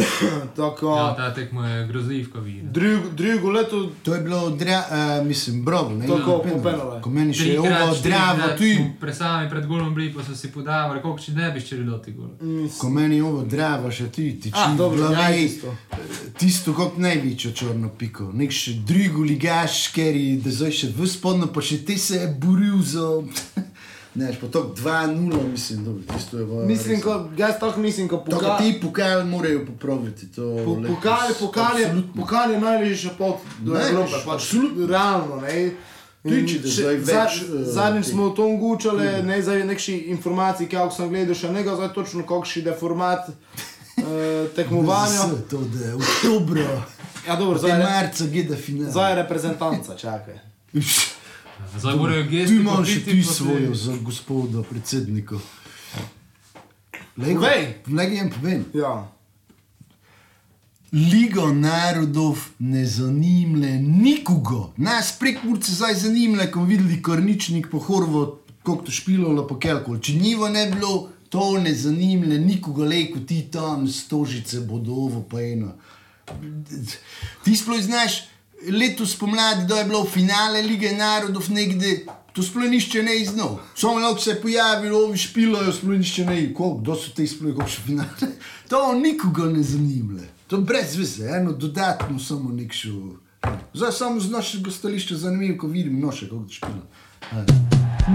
[0.56, 2.60] tako, Ja, ta tekmo je grozljivka vidi.
[2.64, 4.84] drugo, drugo leto, To je bilo, dra,
[5.20, 6.56] uh, mislim, bravo, ne, Tako, penal.
[6.56, 7.02] po penale.
[7.02, 8.64] Ko meni še je ovo dravo, tu
[9.00, 12.12] Pred sami pred golom bili, pa so si podavali, koliko če ne bi ščeli doti
[12.12, 12.28] gol.
[12.40, 15.74] mislim, Ko meni je ovo drava, še ti v dobro, ja, glavi, isto.
[16.38, 18.30] tisto kot največjo črno piko.
[18.32, 22.16] Nek še drugo ligaš, ker je da zdaj še v spodno, pa še ti se
[22.16, 23.06] je boril za...
[24.12, 25.06] Ne, pa to 2-0,
[25.48, 26.64] mislim, dobro, tisto je bilo.
[26.64, 28.42] mislim, ko, jaz tako mislim, ko To, pokali.
[28.48, 30.26] ko ti pokal morajo popraviti.
[30.28, 30.90] To Po, letos.
[30.90, 34.86] pokal, pokal, je, pokal je najvišja pot do Najvišja, Evrope, pač absolutno.
[34.88, 35.36] realno.
[35.38, 35.70] Ne.
[36.26, 39.94] In če da zdaj za- več, eh, Zadnjič smo o tom gučali, ne zdaj nekši
[40.08, 44.04] informacij, kako sem gledal, še nekaj zdaj točno, kakšen je format uh,
[44.56, 45.22] tekmovanja.
[45.48, 46.82] To, da je oktobra,
[47.26, 48.90] Ja, dobro, zdaj je marca, geda finale.
[48.90, 50.34] zdaj je reprezentanca, čakaj.
[51.78, 52.56] Zdaj morajo Tu gesti.
[52.56, 55.36] imaš še ti proti- svojo za gospoda predsednika.
[57.16, 57.74] Povej.
[57.88, 58.64] Legi jim povem.
[58.74, 59.08] Ja.
[60.92, 64.72] Ligo narodov ne zanima nikogo.
[64.76, 68.24] Nas prek Murce zdaj zanima, ko videli korničnik po Horvo,
[68.58, 69.98] kako to špilo, pa kelkol.
[69.98, 75.22] Če nivo ne bilo, to ne zanima nikogo, le ko ti tam stožice bodo ovo
[75.22, 75.72] pa eno.
[77.44, 78.22] Ti sploh znaš,
[78.68, 83.58] letos pomladi, da je bilo finale Lige narodov nekde, to sploh nišče ne iznov.
[83.74, 87.56] Samo lahko se je pojavilo, ovi špilajo, sploh nišče ne, koliko, kdo so te sploh,
[87.56, 88.30] kako še finale.
[88.68, 90.20] To nikogo ne zanima.
[90.46, 92.90] To je brez veze, eno dodatno samo nekšo.
[93.74, 97.44] Zdaj samo z našega stališča zanimivo, ko vidim noše, kako to špila.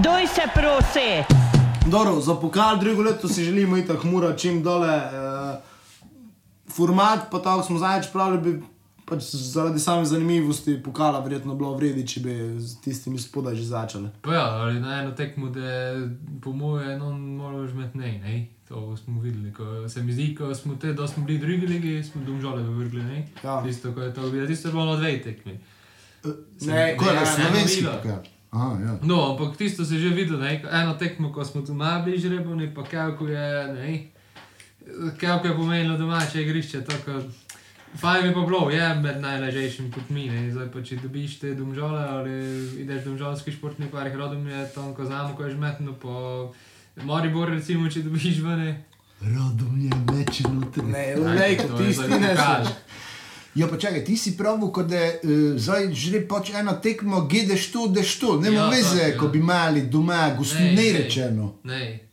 [0.04, 1.08] Doj se prosi.
[1.86, 4.96] Dobro, za pokal drugo leto si želimo itak mura čim dole.
[4.96, 5.76] Uh,
[6.76, 8.62] format, pa tako smo zadnjič pravili, bi
[9.06, 14.10] pač zaradi same zanimivosti pokala verjetno bilo vredi, če bi z tistimi spodaj že začeli.
[14.22, 15.94] Pa ja, ali na eno tekmo, da
[16.42, 18.36] po moje no, moraš imeti ne, ne.
[18.68, 22.02] To smo videli, ko se mi zdi, ko smo te, da smo bili drugi ligi,
[22.04, 23.28] smo domžale vrgli, ne.
[23.44, 23.62] Ja.
[23.62, 25.58] Tisto, ko je to bilo, tisto je bilo na dve tekmi.
[26.66, 27.86] Ne, Ko je ja, na slovenski.
[28.50, 28.98] Aha, ja.
[29.02, 32.82] No, ampak tisto se že videl, ne, eno tekmo, ko smo tu najbliž reboni, pa
[32.82, 34.10] kako je, ne,
[35.20, 37.22] kako je pomenilo domače igrišče, tako,
[37.94, 41.54] fajn bi pa bilo, je med najlažjejšim kot mi, ne, zdaj pa če dobiš te
[41.54, 42.34] domžale ali
[42.82, 46.52] ideš domžalski športni park, rodom je tam, ko znamo, ko je žmetno, po
[47.02, 48.76] Maribor recimo, če dobiš ven,
[49.20, 50.84] Rodom je meče noter.
[50.84, 52.68] Ne, lej, kot tisti ne znaš.
[53.56, 57.70] Ja, pa čakaj, ti si pravi, kot da uh, zdaj že pač eno tekmo, gledeš
[57.72, 59.18] to, deš to, ne Ja, veze, tako, ja.
[59.18, 60.92] ko bi imeli doma, ne ne.
[60.98, 61.54] rečeno.
[61.64, 62.05] Ne,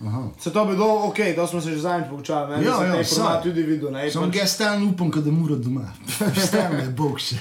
[0.00, 0.30] Aha.
[0.38, 3.42] Se to bi bilo ok, to smo se že zadnjič poučali, ne, Ja, ja, sam.
[3.42, 5.92] tudi videl, ne, Samo pač, jaz stalno upam, da mora doma.
[6.46, 7.36] Stalno je bog še.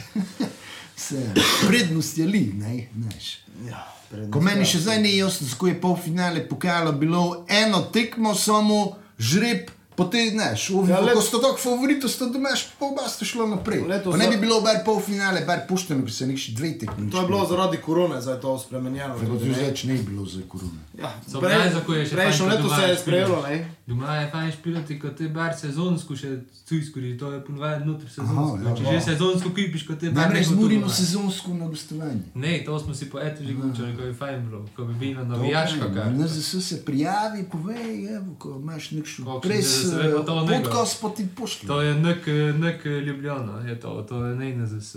[0.98, 1.22] Vse.
[1.68, 3.30] Prednost je li, ne, znaš.
[3.66, 3.86] ja,
[4.32, 8.80] Ko meni še zdaj ni jasno, kako je polfinale pokalo bilo eno tekmo, samo
[9.20, 9.70] žreb,
[10.00, 13.48] potem znaš, Ja, ja, let- ko sta tako favorito, sta domaš, pa oba sta šla
[13.50, 13.84] naprej.
[13.86, 17.10] Letos Pa ne bi bilo bar polfinale, bar pušteno, bi se nekši dve tekmi.
[17.10, 19.14] To je bilo zaradi korone, zdaj je to spremenjeno.
[19.16, 19.60] Tako da ne.
[19.60, 20.80] več ne bi bilo za korone.
[20.96, 23.02] Ja, So prej- brez, ko je še Prejšnjo fajn, ko leto doma se je špilaš.
[23.02, 23.58] sprejelo, ne.
[23.90, 26.28] Doma je fajn špilati, kot te bar sezonsko še
[26.70, 28.60] cujskuri, to je ponovadi noter sezonsko.
[28.60, 28.74] Aha, ja.
[28.78, 30.98] Če že sezonsko kipiš, kot te bar Namreč neko zmurimo tu doma.
[31.00, 32.22] sezonsko na gostovanje.
[32.36, 35.26] Ne, to smo si po etu že gučali, ko je fajn bilo, ko bi bilo
[35.26, 36.14] navijaško kar.
[36.14, 40.38] Na ZS se prijavi, povej, evo, ko imaš nekšo Kakšen pres ZS, ve pa to
[40.38, 40.70] eh, nego.
[40.70, 41.68] podcast, pa ti pošlje.
[41.68, 44.96] To je nek, nek Ljubljana, je to, to je ne NZS.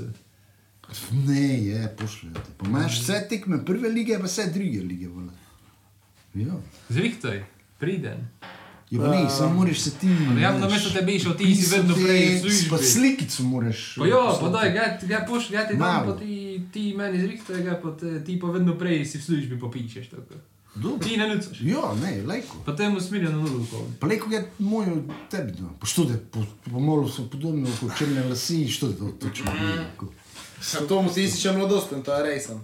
[1.26, 2.59] Ne, je, pošljete.
[2.61, 5.09] Pa imaš vse tekme prve lige, pa vse druge lige.
[6.35, 6.61] Ja.
[6.88, 7.44] Zrihtaj,
[7.81, 8.28] priden.
[8.92, 10.07] Je pa ne, samo moraš se ti.
[10.40, 12.50] Ja, namesto tebe išel, ti si vedno prej v.
[12.70, 13.94] Pa slikico moraš.
[13.98, 16.12] Pa jo, pa daj, ga, ga pošlji, ja ti dam, Malo.
[16.12, 17.94] pa ti, ti meni zrihtaj, ga pa
[18.26, 20.11] ti pa vedno prej si v službi popišeš.
[20.11, 20.35] Tako.
[20.74, 21.09] Dobro.
[21.09, 21.61] Ti ne nucaš.
[21.61, 22.57] Ja, ne, lajko.
[22.66, 23.66] Pa temu smiljeno nulo.
[24.00, 24.87] Pa lajko je moj
[25.31, 25.52] tebi.
[25.61, 25.72] No.
[25.81, 29.52] Pa što da, po, po molu so podobno, kot črne lasi, što da to točno.
[30.61, 32.61] A to mu ti si še mladosten, to je resen.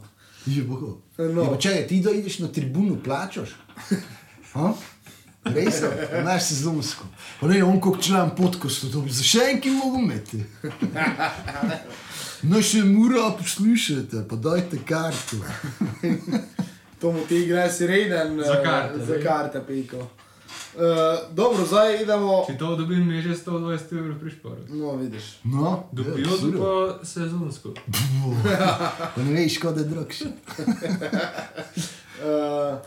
[0.46, 0.98] Je bogo.
[1.18, 1.42] No.
[1.42, 3.48] Ja, pa čakaj, ti da ideš na tribuno, plačaš?
[5.54, 7.04] Res je, znaš sezonsko.
[7.40, 10.44] Pa ne, on kot član podkostu, to bi za še enki mogel imeti.
[12.42, 15.40] No, še mora poslušati, pa dajte karto.
[17.00, 18.38] To mu ti igra si reden.
[18.42, 19.22] Za eh, karte, Za ne?
[19.22, 19.96] karte, piko.
[20.78, 22.44] Uh, dobro, zdaj idemo.
[22.46, 24.56] Če to dobim, mi je že 120 evrov prišporo.
[24.68, 25.38] No, vidiš.
[25.44, 27.74] No, Dobijo ja, pa sezonsko.
[29.14, 30.26] Pa ne veš, da je dragši.
[32.18, 32.78] Uh,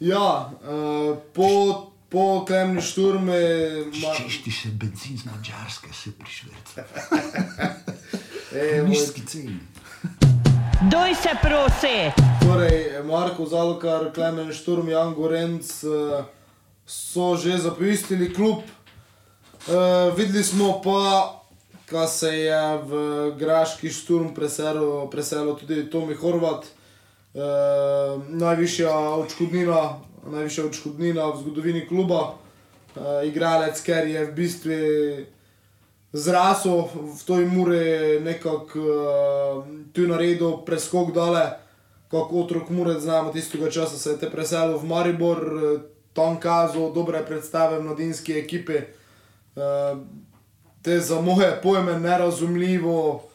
[0.00, 3.40] ja, uh, po, po klemni šturmi.
[4.02, 6.84] Ma, Češti še benzin z Mačarske, se prišvrca.
[8.58, 9.60] e, moj, Nizki ceni.
[10.90, 12.10] Doj se prosi.
[12.40, 16.24] torej, Marko Zalkar, Klemen Šturm, Jan Gorenc uh,
[16.86, 18.64] so že zapustili klub.
[19.68, 21.36] Uh, videli smo pa,
[21.90, 22.92] da se je v
[23.38, 26.66] Graški šturm preselil, preselil tudi Tomi Horvat.
[27.34, 32.34] Uh, najvišja odškodnina, najvišja odškodnina v zgodovini kluba.
[32.90, 34.78] Uh, igralec, ker je v bistvu
[36.12, 41.44] zrasel v toj muri, nekako uh, tu naredil preskok dole,
[42.10, 45.78] kot otrok Murec, znamo tistega časa se je te preselil v Maribor, eh,
[46.12, 48.82] tam kazal dobre predstave v mladinski ekipi.
[49.54, 50.02] Uh,
[50.82, 53.29] te za moje pojme nerazumljivo,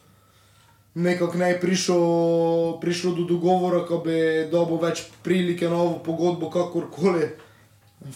[0.96, 7.28] nekako ne je prišlo, prišlo do dogovora, ko bi dobil več prilike, novo pogodbo, kakorkoli.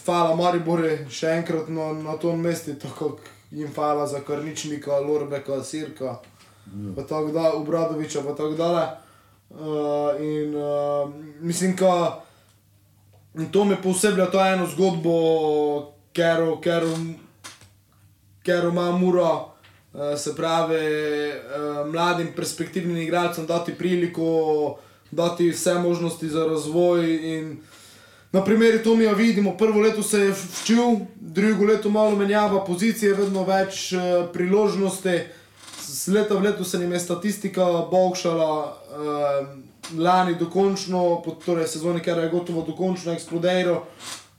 [0.05, 3.19] Hvala Maribore, še enkrat na, na tom mestu, tako
[3.51, 6.17] jim hvala za Karničnika, Lorbeka, Sirka,
[6.95, 8.87] pa tako da, Obradoviča, pa tako dalje.
[9.51, 12.23] Uh, in uh, mislim, da
[13.51, 15.15] to mi posebej to eno zgodbo,
[16.17, 16.87] ker, ker,
[18.41, 19.50] ker ima Mura,
[19.93, 24.77] uh, se pravi, uh, mladim perspektivnim igralcem dati priliko,
[25.11, 27.15] dati vse možnosti za razvoj.
[27.37, 27.57] In,
[28.31, 33.43] Na primeru Tomija vidimo, prvo leto se je včil, drugo leto malo menjava pozicije, vedno
[33.43, 35.17] več uh, priložnosti.
[35.83, 39.49] Z leta v leto se jim je statistika bogšala, uh,
[39.99, 43.83] lani dokončno, po torej sezoni, ker je gotovo dokončno eksplodiral.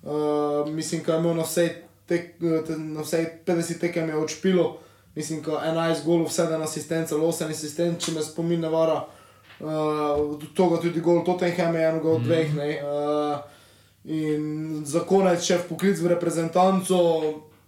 [0.02, 1.68] Uh, mislim, da je imel na vsej,
[2.08, 4.70] tek, te, na vsej 50 tekem je odšpilo,
[5.14, 9.02] mislim, da 11 golov, 7 asistence, 8 asistent, če me spomin ne vara.
[9.62, 12.54] Uh, toga tudi gol Tottenham je enega od dveh.
[12.54, 13.40] Ne, uh,
[14.04, 16.96] In za konec še v poklic v reprezentanco,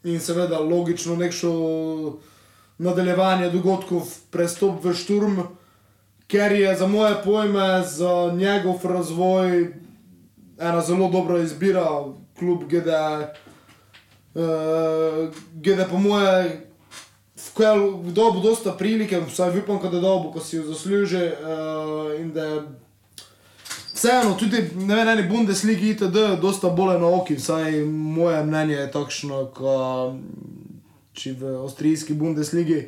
[0.05, 1.53] in seveda logično nekšno
[2.83, 5.39] nadaljevanje dogodkov, prestop v šturm,
[6.27, 9.71] ker je za moje pojme, za njegov razvoj
[10.59, 11.87] ena zelo dobra izbira,
[12.39, 12.91] kljub GD.
[14.35, 16.67] Uh, GD po moje,
[17.59, 22.33] v dobu dosta prilike, vsaj upam, da je dobo, ko si jo zasluži uh, in
[22.33, 22.63] da je
[23.95, 26.19] Vseeno, tudi ne vem, eni Bundesligi itd.
[26.43, 29.75] dosta bolj na oki, vsaj moje mnenje je takšno, ko
[31.15, 32.81] če v avstrijski Bundesligi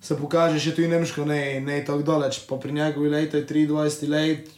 [0.00, 4.48] se pokaže še tudi nemško, ne, ne tako daleč, pa pri njegovi leti 23 let,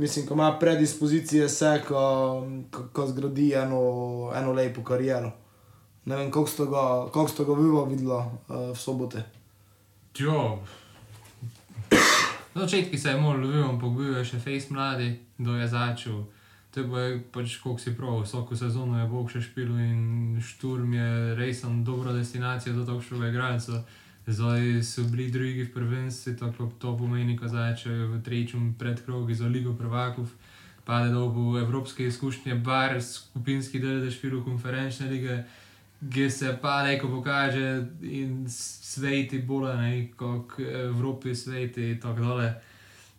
[0.00, 2.02] mislim, ko ima predispozicije vse, ko,
[2.72, 3.84] ko, ko zgradi eno,
[4.34, 5.34] eno lepo kariero.
[6.04, 7.54] Ne vem, koliko ste ga, ste ga
[7.88, 9.24] videla uh, v sobote.
[10.18, 10.58] Jo.
[12.54, 16.22] Na začetku se je moral loviti, ampak bil je še fejs mladi, do je začel.
[16.70, 20.02] To je bilo pač, koliko si prav, vsako sezono je Bog še špil in
[20.42, 23.82] šturm je resen dobra destinacija za takšnega igralca.
[24.26, 29.46] Zdaj so bili drugi v prvenstvu, tako to pomeni, ko začnejo v tretjem predkrogu za
[29.46, 30.30] Ligo prvakov,
[30.84, 35.42] pade do bo evropske izkušnje, bar skupinski del za špil konferenčne lige,
[36.12, 42.54] ki se pa neko pokaže in sveti bolj, kot Evropi sveti in tako dalje.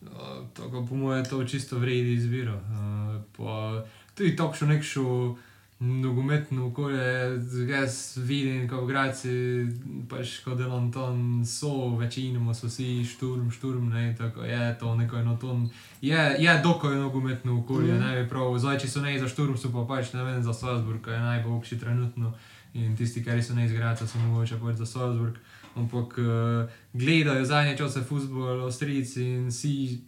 [0.02, 2.54] Uh, tako po mojem je to čisto vredi izbiro.
[2.54, 5.36] Uh, pa tudi takšno nekšo
[5.80, 9.66] nogometno okolje, jaz vidim, kot igrači,
[10.10, 15.70] pač kot Delanton so, večinoma so vsi šturm, šturm, ne, tako je to neko enoton.
[16.02, 18.00] Je, je dokaj nogometno okolje, mm.
[18.00, 21.04] ne, prav, zdaj, če so ne za šturm, so pa pač, ne vem, za Salzburg,
[21.04, 22.34] ki je najboljši trenutno.
[22.76, 25.38] In tisti, ki so ne izgrajali, so mogoče pač za Salzburg.
[25.76, 30.00] Ampak uh, gledajo zadnje čase futbol, Avstrijci in vsi,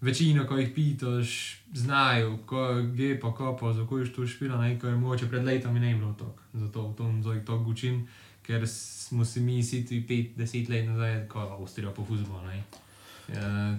[0.00, 4.90] večino, ko jih pitaš, znajo, ko je pa kopo, za ko je to špila, nekaj
[4.90, 6.42] je mogoče pred letom ne bilo tako.
[6.52, 8.08] Zato v tom zdaj to učim,
[8.42, 10.04] ker smo si mi siti
[10.36, 12.48] 5-10 let nazaj, ko Avstrija po futbolu.
[12.48, 12.62] E,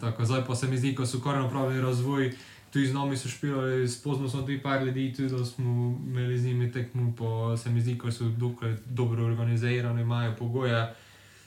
[0.02, 2.34] tako zdaj pa se mi zdi, ko so kar napravili razvoj.
[2.74, 6.46] Tudi z nami so špijali, spoznali smo tudi par ljudi, tudi da smo imeli z
[6.46, 10.94] njimi tekmo, pa se mi zdi, da so dokaj dobro organizirani, imajo pogoje,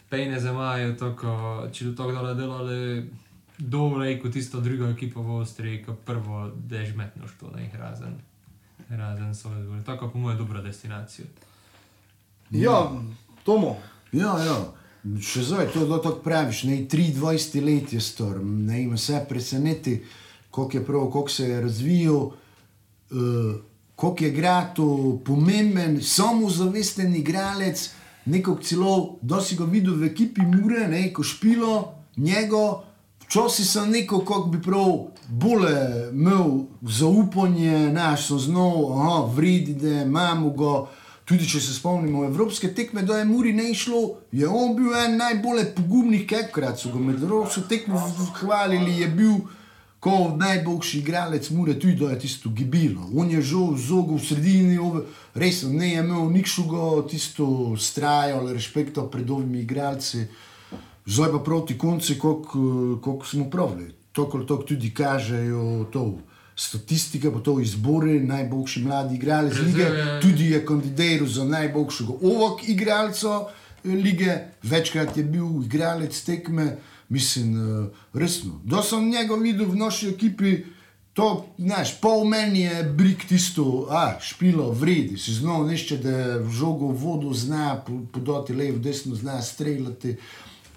[0.09, 3.11] pejne zemajo, tako, če do tako dale delali,
[3.59, 8.17] dole kot tisto drugo ekipo v Avstriji, kot prvo dežmetno što, ne razen.
[8.89, 9.85] Razen Salzburg.
[9.85, 11.27] Tako po mojem dobra destinacija.
[12.51, 12.91] Ja,
[13.45, 13.77] Tomo.
[14.13, 14.59] Ja, ja.
[15.23, 19.95] Še zdaj, to je tako praviš, ne 23 let je star, ne ima vse preseneti,
[20.51, 22.35] koliko je prav, koliko se je razvijal, uh,
[23.97, 27.91] koliko je grato pomemben, samozavesten igralec,
[28.25, 32.83] neko celo, da si ga videl v ekipi Mure, neko špilo, njego,
[33.27, 40.03] včasih sem neko, kako bi prav bolje imel zaupanje, naš sem znal, aha, vridi, da
[40.03, 40.75] imamo ga.
[41.31, 45.15] Tudi če se spomnimo evropske tekme, da je Muri ne išlo, je on bil en
[45.15, 48.01] najbolj pogumnih kekrat, so ga med evropsko tekmo
[48.41, 49.37] hvalili, je bil
[50.01, 53.11] kot najboljši igralec Mure, tudi da je tisto gibilo.
[53.17, 54.79] On je žal zogo v sredini,
[55.35, 60.25] res ne je imel nikšugo tisto strajo ali respekta pred ovimi igralci.
[61.07, 63.93] Zdaj pa proti koncu, koliko smo pravili.
[64.13, 66.19] To, kar to tudi kažejo, to
[66.57, 69.87] statistike, pa to izbori najboljši mladi igralec lige,
[70.23, 73.41] tudi je kandidiral za najboljšega ovok igralca
[73.85, 76.77] lige, večkrat je bil igralec tekme,
[77.11, 78.61] mislim, eh, resno.
[78.65, 80.57] Da sem njega videl v naši ekipi,
[81.13, 86.51] to, znaš, pol meni je brik tisto, a, špilo, vredi, si znal nešče, da v
[86.55, 90.17] žogo v vodu zna, podati levo, desno zna streljati.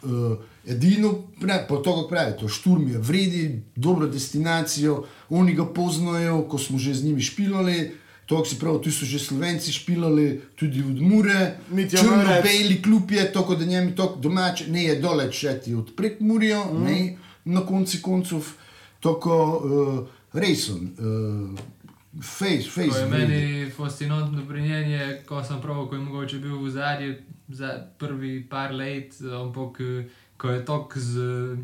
[0.03, 0.35] Uh,
[0.67, 6.41] edino, ne, pa to, kako pravi, to šturm je vredi, dobro destinacijo, oni ga poznajo,
[6.49, 7.91] ko smo že z njimi špilali.
[8.25, 11.59] To, si pravi, tu so že slovenci špilali, tudi od Mure.
[11.69, 12.43] Mitja Črno Marec.
[12.43, 16.63] beli klub je, tako da njemi to domače, ne je dole četi od prek Murijo,
[16.73, 16.83] mm.
[16.83, 18.47] ne na konci koncev,
[18.99, 21.59] tako uh, resen, uh,
[22.23, 22.89] face, face.
[22.89, 26.69] To je meni fascinantno pri njej, je, ko sem prav, ko je mogoče bil v
[26.69, 27.15] zadnji,
[27.47, 31.57] za prvi par let, ampak eh, ko je tok z eh,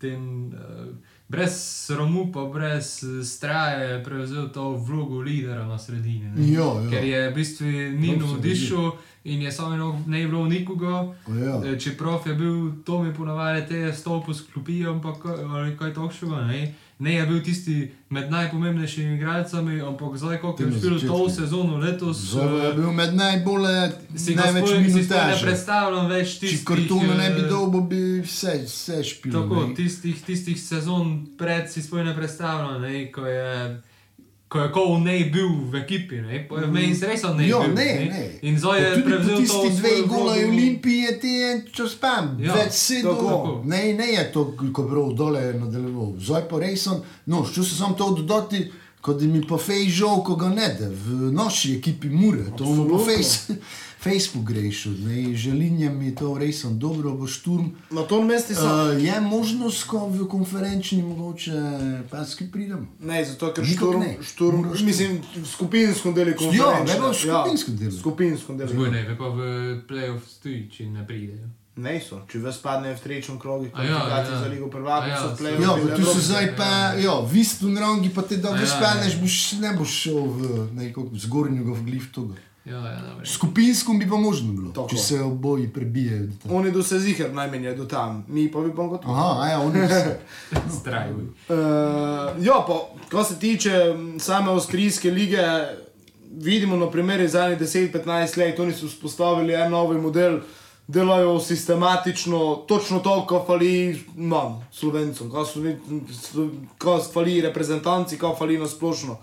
[0.00, 0.96] tem, uh,
[1.30, 1.52] brez
[1.86, 6.52] sramu, pa brez eh, straje, prevzel to vlogo lidera na sredini.
[6.52, 6.90] Ja, ja.
[6.90, 8.90] Ker je v bistvu ni Prav se navdišel
[9.24, 11.14] in je samo ne bilo nikoga.
[11.28, 11.62] Ja.
[11.64, 16.66] Eh, Čeprav je bil to mi ponavadi te stopil s klopi, ampak ali kaj takšnega.
[17.00, 17.14] Ne?
[17.14, 21.30] je bil tisti med najpomembnejšimi igralci, ampak zdaj, ko je špil to začetku.
[21.30, 23.66] sezono letos, Zelo je eh, bil med najbolj,
[24.16, 26.64] si ga največ sploh ne predstavljam več Če tistih.
[26.64, 29.32] kartona ne bi eh, dobil, bi vse, vse špil.
[29.32, 33.80] Tako, tistih, tistih sezon pred si sploh ne predstavljam, ne, ko je.
[34.50, 37.74] Ko je Kov ne bil v ekipi, ne, po- meni se res ne Jo, bil.
[37.74, 38.22] ne, ne.
[38.42, 42.36] In zdaj je prevzel to tisti dve svojo gola vlogo- Olimpije, ti je čas pam,
[42.40, 43.14] Ja, več sedem.
[43.14, 43.62] tako.
[43.64, 46.14] Ne, ne je to, ko prav dole nadaljeval.
[46.18, 48.64] Zdaj pa res sem, no, šel sem samo to dodati,
[49.00, 52.64] kot da mi pa fej žal, ko ga ne da, v naši ekipi mure, to
[52.66, 53.56] mu po Absolutno.
[54.00, 57.70] Face, Facebook greš, ne, želinjem je to res sem dobro, bo šturm.
[57.90, 58.64] Na tom mestu sem.
[58.64, 61.52] Uh, je možnost, ko v konferenčni mogoče
[62.10, 62.88] paski pridem?
[63.00, 64.16] Ne, zato ker šturm, ne.
[64.22, 64.86] šturm, Mora šturm.
[64.86, 66.94] mislim, skupinsko deli Ja, konferenčne.
[66.94, 67.92] ne bo skupinsko delo.
[67.92, 68.72] Skupinsko deli.
[68.72, 69.38] Zgoj ne, ve pa v
[69.88, 71.48] playoff stoji, če ne pridejo.
[71.76, 74.40] Ne so, če vas padne v trečjem krogu, ja, kvalifikacij ja.
[74.40, 75.88] za Ligo prvakov, A ja, so so- play-offi.
[75.88, 79.14] Ja, tu so zdaj pa, ja, v istu rangi, pa te dobro Ja, ja, spaneš,
[79.14, 79.20] ja.
[79.20, 80.40] boš, ne boš šel v
[80.74, 82.34] neko zgornjega v glif toga.
[82.70, 83.00] Ja, ja.
[83.24, 84.88] Skupinsko bi pa možno bilo, Tako.
[84.88, 85.70] če se oboji
[86.42, 86.56] tam.
[86.56, 89.14] Oni do se zihar najmenje do tam, mi pa bi pa gotovo.
[89.14, 90.12] Aha, ja, oni so.
[90.80, 91.22] Strajuj.
[91.48, 92.78] Uh, ja, pa,
[93.08, 95.42] kar se tiče same avstrijske lige,
[96.30, 100.40] vidimo na primeru zadnjih 10-15 let, oni so vzpostavili en novi model,
[100.86, 108.58] delajo sistematično, točno to, kar fali nam, slovencem, kar so kar fali reprezentanci, kar fali
[108.58, 109.18] na splošno.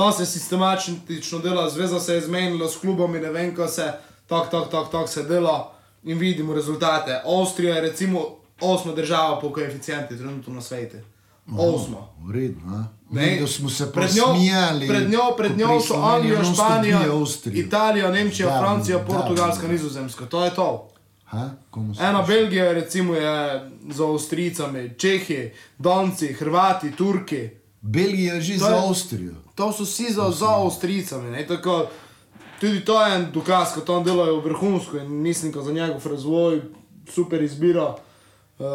[0.00, 3.92] To se sistematično dela, zveza se je zmenila s klubom in ne vem, kaj se
[4.26, 7.20] tako, tako, tako tak se dela in vidimo rezultate.
[7.24, 8.20] Avstrija je recimo
[8.60, 10.96] osma država po koeficienti trenutno na svetu.
[11.58, 11.96] Osma.
[12.24, 12.86] Vredno?
[13.10, 14.88] Ne, smo se pred njo, posmijali.
[14.88, 17.00] pred njo, pred njo so Anglija, Španija.
[17.54, 19.72] Italija, Nemčija, Da, Francija, da, Portugalska, da.
[19.72, 20.26] Nizozemska.
[20.26, 20.88] To je to.
[21.24, 21.50] Ha?
[22.00, 22.24] Ena?
[22.28, 27.59] Belgija recimo je za Avstrijcami, Čehi, Danci, Hrvati, Turki.
[27.80, 29.34] Belgija je že To za Avstrijo.
[29.54, 31.30] To so vsi za, za Avstrijcami.
[31.30, 31.86] ne, tako,
[32.60, 36.60] Tudi to je en dokaz, ko tam delajo vrhunsko in mislim, da za njegov razvoj
[37.08, 37.96] super izbira.
[38.60, 38.66] Uh,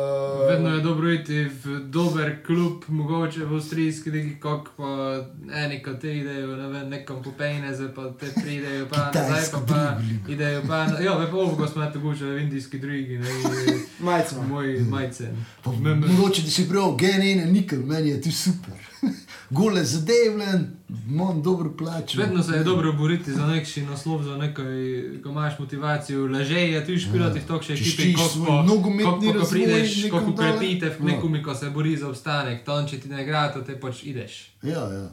[0.50, 5.21] Vedno je dobro iti v dober klub, mogoče v avstrijski ligi, kot pa
[5.56, 9.59] eni, ko te idejo, ne vem, nekam po pejneze, pa te pridejo, pa nazaj, pa,
[9.68, 9.97] pa
[10.28, 13.30] idejo, pa na- ja, ve pa ovo, ko smo tako že v indijski drugi, ne,
[13.99, 14.43] Majcma.
[14.43, 15.45] moj majcen.
[15.64, 18.74] Pa Mogoče da si prav, gen ene nikar, meni je tu super.
[19.50, 20.68] Gole zadevljen,
[21.08, 22.18] imam dobro plačo.
[22.18, 24.66] Vedno se je dobro boriti za neki naslov, za nekaj,
[25.24, 29.28] ko imaš motivacijo, leže je tu špilati v tokše Čistiš ekipe, ko svoj ko- nogometni
[29.30, 31.06] ko- prideš, ko ukrepite v Ja.
[31.08, 34.52] nekomi, ko se bori za obstanek, tam če ti ne igra, to te pač ideš.
[34.64, 35.10] Ja, ja.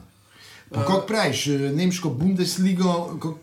[0.69, 3.37] Pa kako praviš, eh, nemško Bundesligo, kako-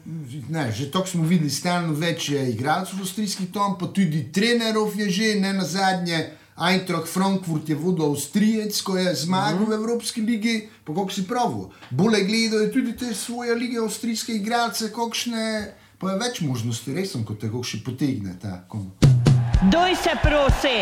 [0.49, 4.91] ne, že tako smo videli, stalno več je igralcev v avstrijskih tom, pa tudi trenerov
[4.97, 6.31] je že, ne na zadnje.
[6.61, 11.65] Eintracht Frankfurt je vodil Avstrijec, ko je zmagal v Evropski ligi, pa kako si pravi.
[11.91, 17.25] Bolje gledajo tudi te svoje lige, avstrijske igralce, kakšne, pa je več možnosti, res sem,
[17.25, 18.93] kot te kako še potegne ta kom.
[19.73, 20.77] Doj se prosi!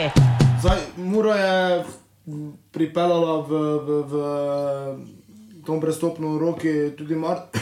[0.58, 1.84] Zdaj, Mura je
[2.74, 4.14] pripeljala v, v, v
[5.62, 7.54] tom prestopno roki tudi Mart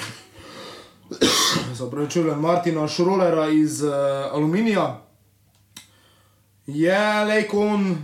[1.77, 3.93] se opravičujem, Martina Šrolera iz uh,
[4.33, 5.06] Aluminija.
[6.67, 7.97] Je Lejkon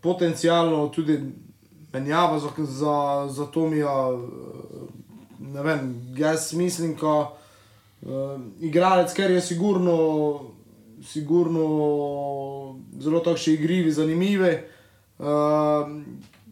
[0.00, 1.20] potencialno tudi
[1.92, 4.16] menjava za, za, za Tomija, eh,
[5.40, 7.14] ne vem, jaz mislim, da
[8.02, 9.96] uh, igralec, ker je sigurno,
[11.02, 11.64] sigurno
[13.00, 14.58] zelo takšni igrivi, zanimivi.
[15.18, 15.26] Uh,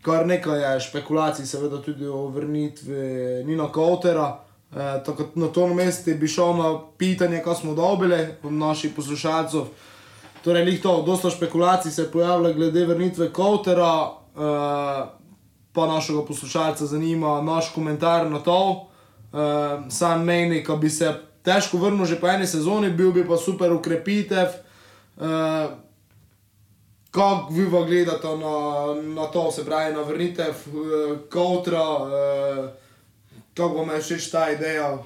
[0.03, 4.49] kar nekaj je špekulacij, seveda tudi o vrnitvi Nina Kautera.
[4.77, 9.61] Eh, tako na to mesto bi šel na pitanje, kaj smo dobili od naših poslušalcev.
[10.45, 15.07] Torej, lih to, dosta špekulacij se je pojavilo glede vrnitve Kautera, eh,
[15.73, 18.87] pa našega poslušalca zanima naš komentar na to.
[19.33, 23.37] Eh, sam meni, da bi se težko vrnil že po eni sezoni, bil bi pa
[23.37, 24.49] super ukrepitev.
[25.21, 25.69] Eh,
[27.11, 32.71] Kako vi pa gledate na, na to, se pravi, na vrnitev uh, Kautra, uh,
[33.55, 34.99] kako vam je všeč ta ideja?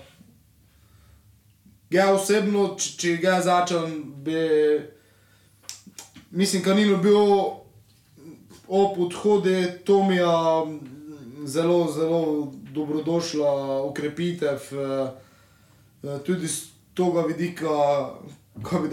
[1.91, 4.35] Ja, osebno, če, če ga začnem, bi,
[6.33, 7.17] mislim, da ni bil
[8.69, 9.51] ob odhodu
[9.85, 10.65] Tomija
[11.45, 16.65] zelo, zelo dobrodošla ukrepitev, uh, tudi z
[16.95, 17.69] tega vidika,
[18.63, 18.89] ko bi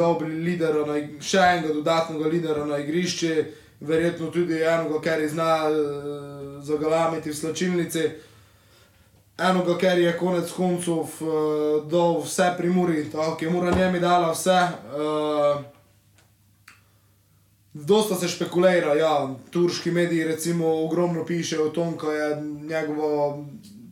[0.85, 3.45] na, ig- še enega dodatnega lidera na igrišče,
[3.79, 8.09] verjetno tudi enega, ker zna uh, zagalamiti v slačilnici.
[9.39, 14.33] Enoga, ker je konec koncev uh, dal vse pri Muri, tako je Mura njemi dala
[14.35, 14.59] vse.
[14.91, 15.78] Uh,
[17.85, 23.45] Dosta se špekulira, ja, turški mediji recimo ogromno pišejo o tom, da je njegovo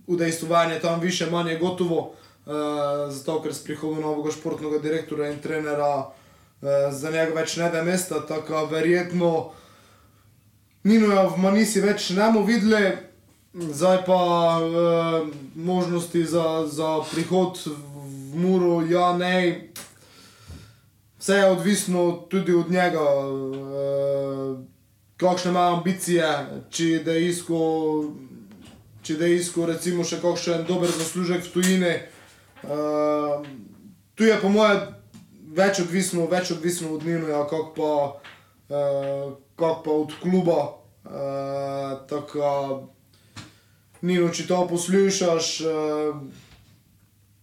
[0.07, 2.53] udejstvovanje tam više manje gotovo, uh,
[3.09, 7.83] zato ker s prihodom novega športnega direktora in trenera uh, za njega več ne da
[7.83, 9.51] mesta, tako verjetno
[10.83, 12.93] Ninoja v Manisi več ne bomo videli,
[13.53, 14.19] zdaj pa
[14.61, 19.71] uh, možnosti za, za prihod v Muro, ja, ne.
[21.19, 24.59] Vse je odvisno tudi od njega, uh,
[25.17, 26.27] kakšne ima ambicije,
[26.69, 27.61] če dejansko,
[29.01, 31.95] če dejansko recimo še kakšen dober zaslužek v tujini.
[32.63, 33.41] Uh,
[34.15, 34.85] tu je po mojem
[35.57, 37.91] več odvisno, več odvisno od Ninoja, kako pa,
[38.69, 40.59] uh, kak pa od kluba.
[41.07, 42.53] Uh, tako da,
[44.05, 46.45] Nino, če to poslušaš, uh,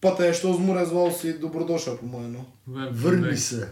[0.05, 2.33] pa te je što zmore zval, si dobrodošel, po mojem.
[2.33, 2.45] No.
[2.91, 3.69] Vrni se.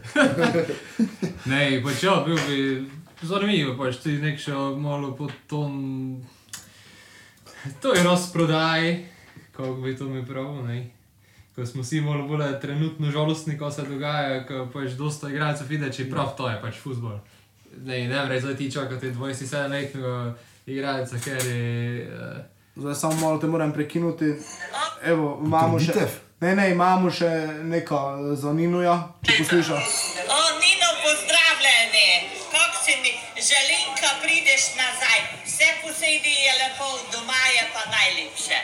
[1.45, 2.87] Ne, pač ja, bil bi
[3.22, 5.74] zanimivo, pač ti nek še malo pod ton.
[7.85, 8.95] To je razprodaj,
[9.53, 10.78] kako bi to mi pravil, ne.
[11.53, 15.93] Ko smo vsi malo bolj trenutno žalostni, ko se dogaja, ko pač dosta igralcev vidi,
[15.93, 17.20] čeprav to je pač futbol.
[17.85, 20.16] Ne, ne vem, zdaj ti čakate 27-letnega
[20.66, 22.09] igralca, ker je...
[22.09, 22.41] Uh,
[22.76, 24.24] Zdaj samo malo te moram prekinuti.
[25.05, 26.07] Evo, imamo še,
[26.41, 27.31] ne, ne, imamo še
[27.65, 28.03] nekaj
[28.37, 29.89] za Ninuja, če poslušaš.
[30.29, 32.07] O, Nino, pozdravljeni.
[32.49, 35.19] Kako si mi, želinka, prideš nazaj.
[35.45, 38.61] Vse posedi je lepo, doma je pa najlepše.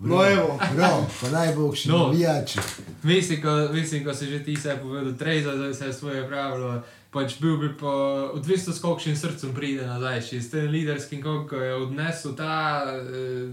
[0.00, 0.58] No, evo.
[0.76, 1.98] Prav, pa naj bo še No.
[1.98, 2.58] navijači.
[3.02, 6.82] Mislim, ko, mislim, ko si že ti se povedal, Trejza, da se je svoje pravilo.
[7.10, 7.92] Pač bil bi pa
[8.30, 13.48] odvisno s kakšnim srcem pride nazaj, če s tem liderskim, kako je odnesel ta eh,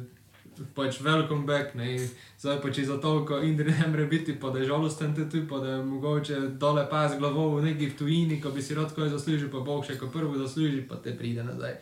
[0.75, 1.97] pač welcome back, ne.
[2.39, 5.59] Zdaj pa če za toliko Indri ne more biti, pa da je žalosten tudi, pa
[5.59, 9.51] da je mogoče dole pas glavo v neki tujini, ko bi si rad kaj zaslužil,
[9.51, 11.77] pa Bog še ko prvo zasluži, pa te pride nazaj.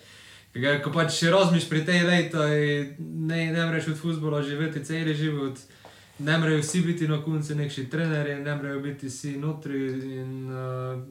[0.53, 2.49] Ker ko pač še razmišljaš pri tej leti,
[3.01, 5.57] ne, ne moreš od futbola živeti cel život.
[6.23, 9.79] Ne morejo vsi biti na koncu neki trenerji, ne morejo biti vsi notri
[10.19, 11.01] in uh,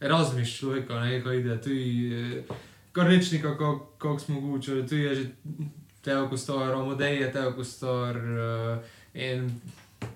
[0.00, 1.56] razmišljaš človeka, ne ko ide.
[1.64, 2.44] Tu je
[2.92, 3.56] kar ničnika,
[3.98, 5.24] kako smo govorili, tu je že
[6.04, 8.78] teo kostor, Romodeje, teo kostor uh,
[9.14, 9.48] in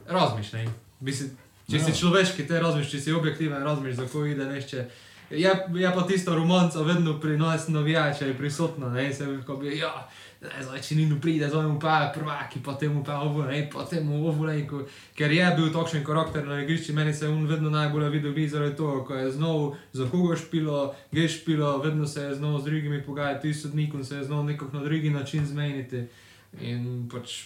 [0.08, 0.68] razmišljaj.
[1.70, 1.96] Če si Ja.
[1.98, 4.84] človeški, te razmišljaš, če si objektiven, razmišljaš, za ko ide nešče.
[5.30, 9.60] Je, je pa tisto romanco vedno pri nas navijača je prisotno, ne, se mi kot
[9.60, 10.08] bi, ja,
[10.62, 14.20] zdaj če Nino pride, zdaj mu pa prvaki, potem mu pa ovo, ne, potem mu
[14.28, 14.84] ovo, ne, ko,
[15.18, 18.50] ker je bil takšen karakter na igrišču, meni se je on vedno najbolj videl glih
[18.50, 22.64] zaradi toho, ko je znov za koga špilo, ge špilo, vedno se je znov z
[22.70, 26.04] drugimi pogajati, ti sodnikom se je znov nekako na drugi način zmeniti.
[26.60, 27.42] In pač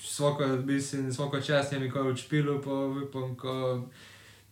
[0.00, 2.70] svako, mislim, svako čast je mi ko je odšpilo, pa
[3.06, 3.82] upam, ko,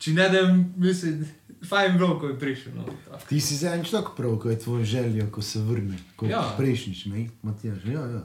[0.05, 0.43] če ne da,
[0.77, 1.25] mislim,
[1.65, 3.19] fajn bi bilo, ko je prišel, no, to.
[3.29, 6.45] Ti si zadnjič tako prav, ko je tvoja želja, ko se vrne, kot Ja.
[6.59, 7.85] prejšnjič, ne, Matjaž.
[7.87, 8.23] Ja, ja.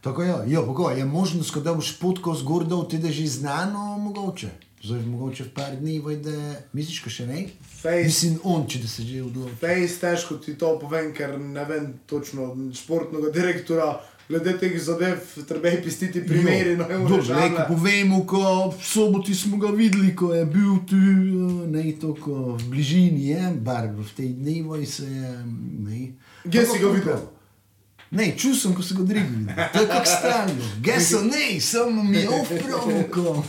[0.00, 4.50] Tako ja, ja poko, je možnost, da boš potko zgordal, ti da že znano, mogoče.
[4.84, 6.34] Zdaj, mogoče v par dni, vajde,
[6.72, 7.46] misliš, ko še ne?
[7.80, 8.04] Fejs.
[8.04, 9.54] Mislim, on, če da se že odloči.
[9.62, 13.94] Fejs težko ti to povem, ker ne vem točno športnega direktora.
[14.28, 15.16] Glede teh zadev,
[15.48, 20.46] treba je pistiti primeri, no, Dobro, povemo, ko v soboti smo ga videli, ko je
[20.46, 20.96] bil tu,
[21.68, 25.32] ne tako v bližini, je, bar v tej dnevi se je,
[25.84, 26.00] ne.
[26.50, 27.20] Kje si ga videl?
[28.14, 29.44] Ne, čutil sem, ko se ga drigli.
[29.72, 30.64] To je kot stalno.
[30.80, 33.44] Geso, ne, samo mi je opravko.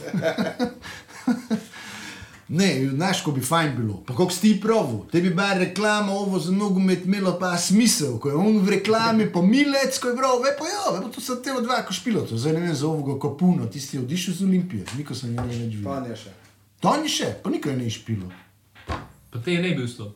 [2.47, 4.03] Ne, znaš, ko bi fajn bilo.
[4.05, 8.29] Pa kako si ti pravi, tebi bar reklama ovo za nogomet imelo pa smisel, ko
[8.29, 11.21] je on v reklami, pa milec, ko je bral, ve pa ja, ve pa to
[11.21, 14.33] so te dva, ko špilo to, zdaj ne vem za ovoga kopuno, tisti je odišel
[14.33, 15.83] z Olimpije, niko sem njega več videl.
[15.83, 16.35] Panje še.
[16.79, 18.29] To ni še, pa nikaj ne je špilo.
[19.31, 20.13] Pa te je ne bil stop.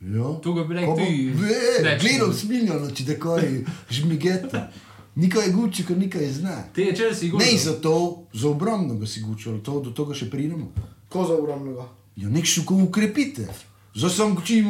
[0.00, 0.30] Ja.
[0.42, 2.34] To ga bi rekel Ko ti, Ve, Gledal ne.
[2.34, 3.64] smiljano, če takoj
[3.98, 4.68] žmigeta.
[5.14, 6.54] Nikaj je guči, ko nikaj zna.
[6.72, 7.42] Te je Chelsea gol.
[7.42, 10.70] Ne za to, za obrambno ga si gučil, to, do tega še pridemo.
[11.10, 11.84] Ko za ogromnega?
[12.16, 13.48] Ja, nek šuko ukrepite.
[13.94, 14.64] Zdaj sem kučil,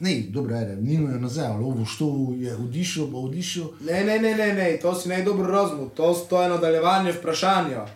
[0.00, 3.64] ne, dobro, ajde, nino je nazaj, ali ovo što je odišel, bo odišel.
[3.80, 7.86] Ne, ne, ne, ne, ne, to si najdobro razumel, to, to je nadaljevanje vprašanja.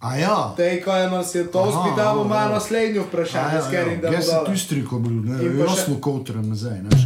[0.00, 0.52] A ja.
[0.56, 2.48] Tej, ko je nas je to spitalo, ima ja.
[2.48, 4.14] naslednjo vprašanje, ja, s katerim da ja.
[4.14, 7.02] Jaz sem tu striko bil, ne, jasno kotram nazaj, znaš.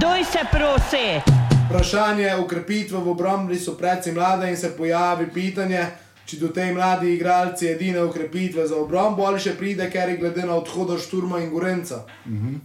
[0.00, 1.32] Doj se prosi.
[1.68, 5.86] Vprašanje ukrepitve v obrambni so predvsej mlade in se pojavi pitanje,
[6.26, 10.46] če do tej mladi igralci edine ukrepitve za obrambo ali še pride, ker je glede
[10.46, 12.06] na odhoda Šturma in Gorenca.
[12.26, 12.58] Mm -hmm.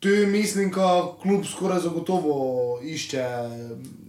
[0.00, 2.34] Tu mislim, da klub skoraj zagotovo
[2.82, 3.24] išče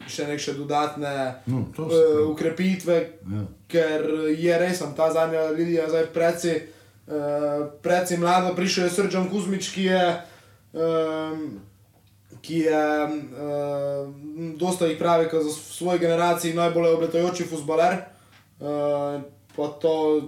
[0.08, 3.44] še neke dodatne No, uh, se- ukrepitve, Ja.
[3.68, 4.02] ker
[4.38, 6.62] je res, ta zadnja linija zdaj predvsej,
[7.08, 10.22] uh, mlada, prišel je Srđan Kuzmič, ki je,
[10.74, 11.60] um,
[12.42, 14.14] ki je, uh,
[14.58, 17.96] dosta jih pravi, da za svoji generaciji najbolj obletajoči futbaler,
[18.64, 19.22] uh,
[19.56, 20.22] pa to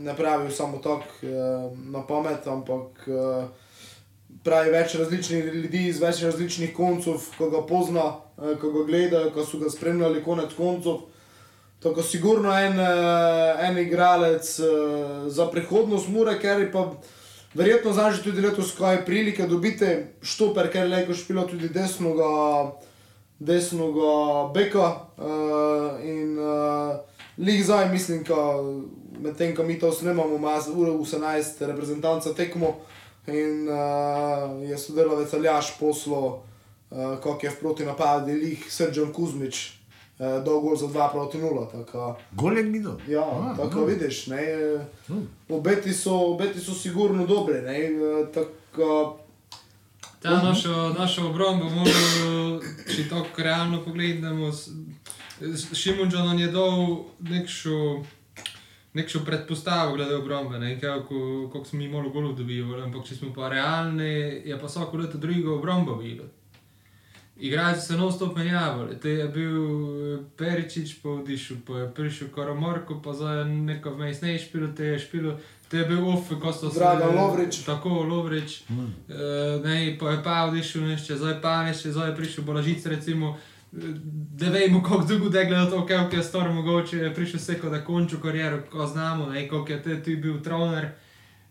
[0.00, 3.44] ne pravi samo tako uh, na pamet, ampak uh,
[4.44, 8.06] pravi več različnih ljudi iz več različnih koncev, ko ga pozna,
[8.38, 11.06] eh, ko ga gledajo, ko so ga spremljali konec koncev.
[11.80, 16.92] Tako sigurno en, eh, en igralec eh, za prihodnost mora, ker je pa
[17.54, 22.72] verjetno znaš tudi letos, ko je prilike dobiti štoper, ker je leko špilo tudi desnoga,
[23.38, 27.00] desnoga beka uh, in uh,
[27.40, 28.36] lig zdaj mislim, da
[29.20, 32.76] medtem ko mi to snemamo, ima uro 18 reprezentanca tekmo
[33.26, 36.42] in uh, je sodelavec Aljaš poslo,
[36.90, 39.72] uh, kako je v proti napadi lih Srđan Kuzmič,
[40.18, 41.70] uh, dal gol za 2 proti 0.
[41.72, 42.96] Tako, Gol je gledal.
[43.08, 43.84] Ja, A, tako no.
[43.84, 44.42] vidiš, ne,
[45.48, 47.62] obeti, so, obeti so sigurno dobri.
[47.62, 49.16] Ne, eh, tako,
[50.22, 52.60] Ta našo, našo obrambo moramo,
[52.94, 54.50] če tako realno pogledamo,
[55.72, 58.04] Šimunčan nam je dal nekšo,
[58.92, 63.32] nekšo predpostavo glede obrambe, ne, kako, kako smo mi malo golov dobivali, ampak če smo
[63.34, 66.24] pa realni, je pa vsako leto drugo obrambo bilo.
[67.40, 73.00] Igralci se non stop menjavali, te je bil Peričič, pa odišel, pa je prišel Karamarko,
[73.04, 75.38] pa je neko vmes ne špilo, te je špilo,
[75.68, 77.62] te je bil off, ko so Dragan Lovrič.
[77.64, 78.62] Tako, Lovrič.
[78.68, 78.76] Mm.
[78.76, 83.38] Uh, ne, pa je pa odišel nešče, zdaj pa nešče, zdaj je prišel Bolažic, recimo.
[83.72, 87.84] Da vemo, kako dolgo da gleda to, kako je star mogoče, je prišel seko, da
[87.84, 90.88] konču kariero, ko znamo, ne, koliko je te tu bil troner,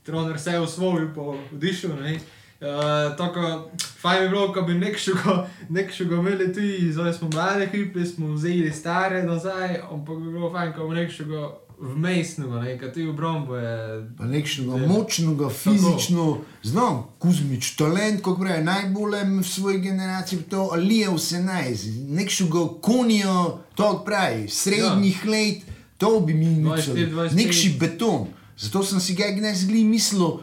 [0.04, 1.22] troner se je usvojil, pa
[1.56, 2.20] odišel, ne.
[2.60, 8.06] Uh, tako, fajn bi bilo, ko bi nekšega, nekšega imeli tu, zdaj smo mlade ekipe,
[8.06, 11.48] smo vzeli stare nazaj, ampak bi bilo fajn, ko bi nekšega
[11.82, 13.76] vmesnega, ne, kaj ti v brombo je.
[14.18, 16.26] Pa nekšnega močnega, fizično,
[16.64, 21.72] znam, Kuzmič, talent, kot pravi, najbolj v svoji generaciji, to ali je vse naj,
[22.20, 23.38] nekšnega konja,
[23.76, 25.32] to pravi, srednjih ja.
[25.32, 25.64] let,
[25.98, 27.36] to bi mi 24, mislili, 25.
[27.36, 28.28] nekši beton.
[28.60, 30.42] Zato sem si ga gnes gli mislil,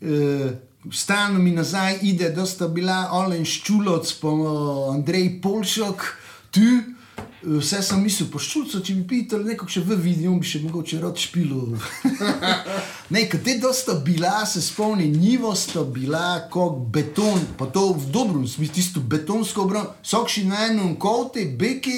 [0.00, 0.52] eh,
[0.92, 6.08] stalno mi nazaj ide, da sta bila Olen Ščuloc, pa eh, Andrej Polšok,
[6.50, 6.89] tu.
[7.40, 11.20] Vse sem mislil, poščulco, če bi pitali, neko še v vidijo, bi še mogoče rad
[11.20, 11.62] špilo.
[13.10, 18.10] Ne, kad te dosta bila, se spomni, njivo sta bila kot beton, pa to v
[18.14, 21.96] dobrem smislu, tisto betonsko obrambo, sokši na enem kote, beki,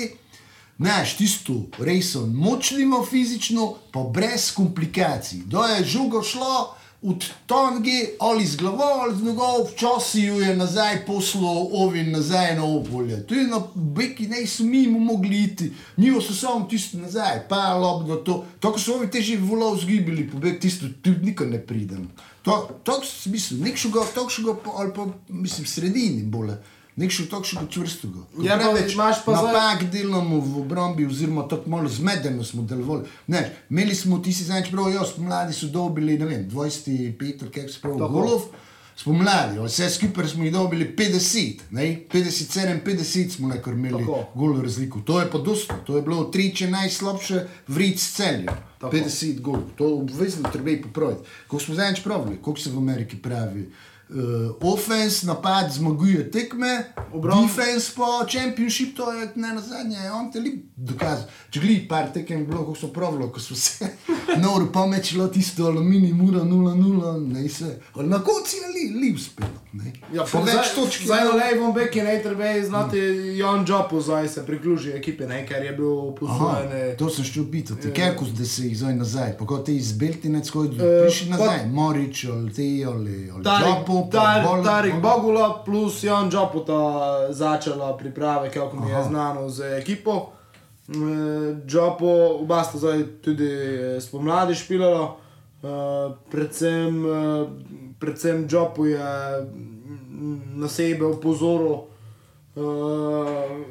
[0.78, 5.42] znaš, tisto resno, močljivo fizično, pa brez komplikacij.
[5.52, 6.72] Do je žugo šlo,
[7.02, 12.56] od tongi, ali z glavo, ali z nogo, včasih ju je nazaj poslal ovin nazaj
[12.56, 13.26] na opolje.
[13.26, 17.74] Tu je na beki, ne so mimo mogli iti, njivo so samo tisto nazaj, pa
[17.74, 18.44] lobno to.
[18.60, 22.10] To, ko so ovi teži volov zgibili, pobeg tisto, tu nikar ne pridem.
[22.42, 26.58] To, to smisel, nekšega, tokšega, ali pa, mislim, sredini bole.
[26.96, 28.20] Nekšega tokšega čvrstega.
[28.36, 32.44] Ko Ja, pa preveč imaš pa zdaj- napak delamo v obrambi, oziroma tako malo zmedeno
[32.44, 33.08] smo delovali.
[33.26, 37.68] Ne, imeli smo, ti si znaš prav, jaz, mladi so dobili, ne vem, 25, kako
[37.68, 38.12] se pravi, Tako.
[38.12, 38.40] golov.
[38.96, 42.04] Spomladi, vse skupaj smo jih dobili 50, ne?
[42.12, 44.24] 57, 50 smo nekaj imeli Tako.
[44.34, 45.00] golo razliko.
[45.00, 48.52] To je pa dosto, to je bilo triče najslabše vric celja.
[48.78, 48.96] Tako.
[48.96, 51.20] 50 golov, to obvezno treba je popraviti.
[51.48, 53.60] Ko smo zadnjič pravili, koliko se v Ameriki pravi.
[53.62, 53.91] Uh,
[54.62, 60.40] offense, napad zmaguje tekme, Obramb- defense pa championship, to je ne na zadnje, on te
[60.40, 61.24] li dokazal.
[61.50, 63.88] Če gledaj, par tekem je bilo, ko so pravilo, ko so se
[64.38, 66.78] noro pomečilo tisto aluminij, mura 0-0,
[67.28, 69.48] ne se, ali na konci je li, li uspelo.
[69.74, 69.92] Ne.
[70.12, 71.02] Ja, po več točk.
[71.02, 72.98] Zdaj na levom beki ne treba znati,
[73.34, 76.96] Jan Džopu zdaj se priključi ekipi, ne, ker je bil Aha, poslojen.
[76.96, 80.50] to sem šel pitati, kako zdaj se jih zdaj nazaj, pa kot te iz Beltinec,
[80.50, 80.68] ko Eh,
[81.00, 82.68] prišli pa- nazaj, Morič ali,
[83.42, 86.78] Tarik, Džapo, pa Tar, bolj- Tarik Bogula plus Jan Džaputa
[87.30, 89.02] začela priprave, kako mi je Aha.
[89.04, 90.26] znano z ekipo.
[91.66, 95.16] Džapo, oba sta zdaj tudi eh, spomladi špilala,
[95.62, 95.68] Eh,
[96.30, 97.46] predvsem, eh,
[97.98, 98.98] predvsem Džapu je
[99.40, 101.76] mm, na sebe opozoril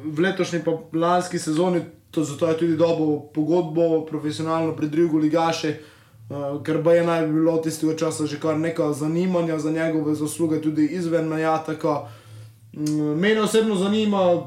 [0.04, 1.80] v letošnji pa lanski sezoni,
[2.10, 5.74] to zato je tudi dobil pogodbo profesionalno pri drugu ligaše.
[6.30, 10.14] Uh, ker pa je naj bi bilo tistega časa že kar nekaj zanimanja za njegove
[10.14, 11.58] zasluge, tudi izven meja.
[11.66, 12.08] Tako,
[12.72, 14.42] mm, mene osebno zanima,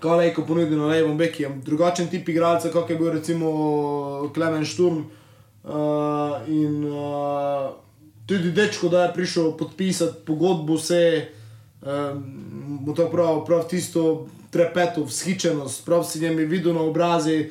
[0.00, 1.42] kaj je ko ponudi na levom beki.
[1.42, 5.04] Je drugačen tip igralca, kot je bil recimo Klemen Šturm.
[5.64, 7.70] Uh, in uh,
[8.26, 12.24] tudi dečko, da je prišel podpisati pogodbo, um,
[12.86, 17.50] mu to prav, prav tisto trepeto, vzhičenost, prav si jim je videl na obrazi,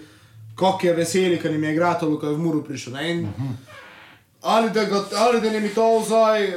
[0.56, 2.94] kako je veseli, ker jim je igratelj, ko je v Muru prišel.
[2.94, 3.28] ne, In,
[4.42, 6.56] ali da, ga, ali da je mi to zdaj, uh,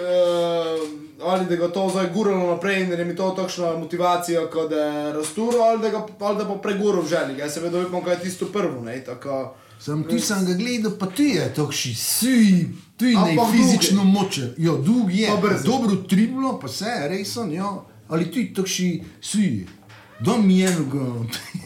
[1.22, 4.72] ali da ga to zdaj guralo naprej in da je mi to takšna motivacija, kot
[4.72, 7.38] je rasturo, ali da, ga, ali da bo preguril v želji.
[7.38, 8.84] Jaz seveda upam, kaj je tisto prvo.
[8.84, 13.52] Ne, tako, Sam ti sem ga gledal, pa ti je takšni, si, ti ne Ampak
[13.52, 14.54] fizično močen.
[14.58, 17.70] Ja, dolg je, Pa dobro triblo, pa vse, resen, ja.
[18.08, 19.66] Ali ti takšni, si,
[20.20, 21.06] do mjenega,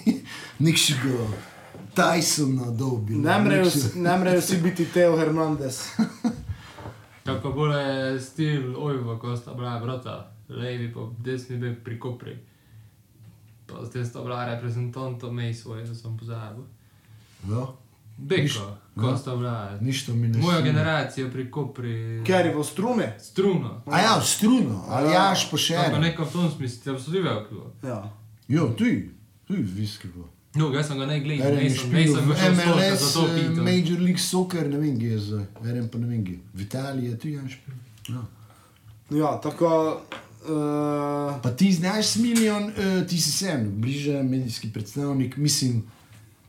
[0.66, 1.51] nekšega
[1.94, 3.14] Tysona dobi.
[3.14, 3.64] Ne morejo
[4.36, 5.82] vsi- biti Teo Hernandez.
[7.24, 10.14] Kako bolj je stil Ojva, ko sta bila vrata,
[10.48, 12.38] levi pa desni bek pri Kopri.
[13.66, 16.64] Pa zdaj sta bila reprezentanto mej svoje, da sem pozabil.
[17.44, 17.66] Ja,
[18.18, 18.66] Beko,
[18.96, 19.16] ko Ja.
[19.16, 19.78] sta bila.
[19.80, 22.22] ništa mi ne Moja generacija pri Kopri.
[22.24, 23.16] Ker je v strume.
[23.20, 23.82] Struno.
[23.86, 25.98] A ja, struno, ali jaš pa še Tako eno.
[26.00, 27.70] neko v tom smislu, ti absolviral kdo.
[27.82, 28.10] Ja.
[28.48, 29.10] Jo, ti,
[29.46, 30.28] ti viski bo.
[30.54, 33.04] No, jaz sem ga ne gledal, je nisem, špil nisem v ga šel stolka, MLS,
[33.06, 33.64] zato eh, pitam.
[33.64, 35.46] Major League Soccer, ne vem, kje je zdaj.
[35.64, 36.36] Eren pa ne vem, kje.
[36.52, 37.78] V Italiji je tu Jan špil.
[38.08, 38.24] Ja.
[39.16, 39.70] ja, tako.
[40.42, 45.84] Uh, Pa ti znaš milijon, uh, ti si sem, bliže medijski predstavnik, mislim,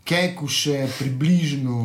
[0.09, 1.75] kaj ko še približno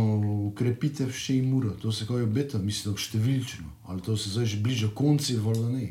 [0.49, 4.63] ukrepitev še jim ura, to se kaj obeta, mislim, številčno, ali to se zdaj že
[4.65, 5.91] bliže konci, ali ne.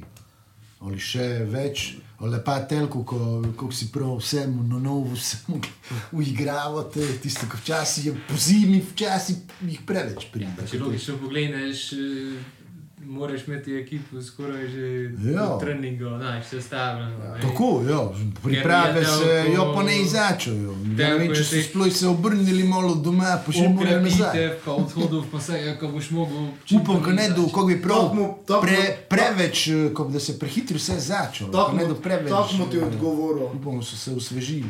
[0.77, 1.87] Ali še več,
[2.21, 3.19] ali pa telko, ko,
[3.57, 5.57] ko si prav vsemu na novo, vsemu
[6.19, 10.67] uigravate, tisto, ko včasih je po zimi, včasih jih preveč pride.
[10.69, 12.56] Če logično pogledaš, eh,
[13.07, 14.85] moraš imeti ekipo skoraj že
[15.25, 15.45] Ja.
[15.47, 17.17] v treningu, znaš, sestavljeno.
[17.29, 17.41] ne.
[17.41, 17.99] Tako, ja,
[18.43, 20.75] priprave je se, jo pa ne izačajo.
[20.77, 24.01] Ne telko vem, je če so teh- sploh se obrnili malo doma, pa še morajo
[24.01, 24.27] nazaj.
[24.29, 26.47] Ukrepitev, pa odhodov, pa vse, ko boš mogel.
[26.73, 28.77] Upam, da ne do, kako bi prav, Tako mu- tako pre,
[29.09, 31.51] preveč, eh, kot da se prehitro vse začelo.
[31.51, 32.29] Tako ko ne mu- do preveč.
[32.29, 33.43] tako mu ti eh, odgovoril.
[33.53, 34.69] Upam, da so se osvežili.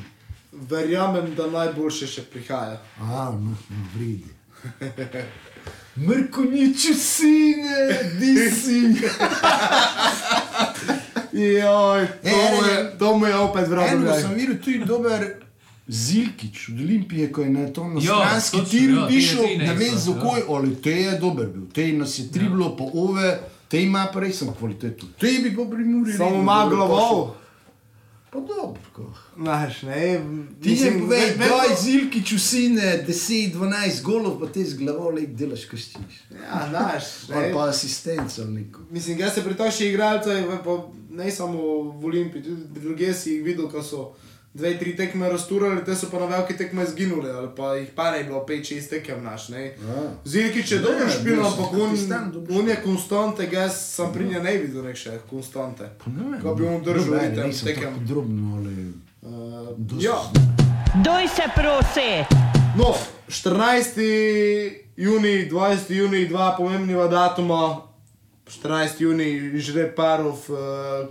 [0.54, 2.78] verjamem, da najboljše še prihaja.
[3.00, 4.32] A, no, no vredi.
[5.98, 8.82] Mrko nič sine, di si.
[11.34, 13.88] Joj, to, E, je, to mu je opet vrnil.
[13.88, 15.26] Eno sem videl tudi dober
[15.88, 19.58] Zilkič od Olimpije, ko je na to na Ja, tir ja, te je prišel, ti
[19.58, 23.40] ne vem isto, zakaj, ali te je dober bil, te nas je triblo po ove,
[23.68, 25.06] te ima pa resno kvaliteto.
[25.20, 26.14] Te bi po primuri.
[26.14, 27.37] Samo ima glavo.
[28.30, 29.14] Ko.
[29.36, 30.22] Znaš, ne,
[30.62, 33.54] Ti si mislim, povej, ve- daj vedno- zilki čusine, 10-12
[34.04, 36.16] golov, pa te z glavo lep delaš, kaj štiš.
[36.34, 37.04] Ja, znaš,
[37.36, 38.80] Ali pa asistenca ali neko.
[38.92, 40.30] Mislim, jaz se pritoši igralce,
[40.66, 40.78] pa
[41.12, 41.58] ne samo
[41.92, 44.14] v Olimpiji, tudi druge si jih videl, ko so
[44.58, 48.12] dve, tri tekme razturali, te so pa na velike tekme zginuli, ali pa jih pa
[48.12, 49.76] ne je bilo pet, šest tekem naš, ne.
[50.26, 51.94] Zilkič je Ne, dobro špil, ampak on,
[52.52, 55.90] on je konstante, jaz sem pri njej ne videl nek še konstante.
[56.42, 57.94] Ko bi on držal ritem nisem tekem.
[57.94, 58.76] tako Drobno, ali...
[59.22, 59.32] Uh,
[59.78, 60.18] dosti- ja,
[60.98, 62.10] Doj se prosi.
[62.76, 62.94] no,
[63.28, 64.00] 14.
[64.98, 65.92] juni, 20.
[65.92, 67.82] juni, dva pomembniva datuma.
[68.48, 69.02] 14.
[69.02, 69.28] juni,
[69.60, 70.58] žreb parov uh,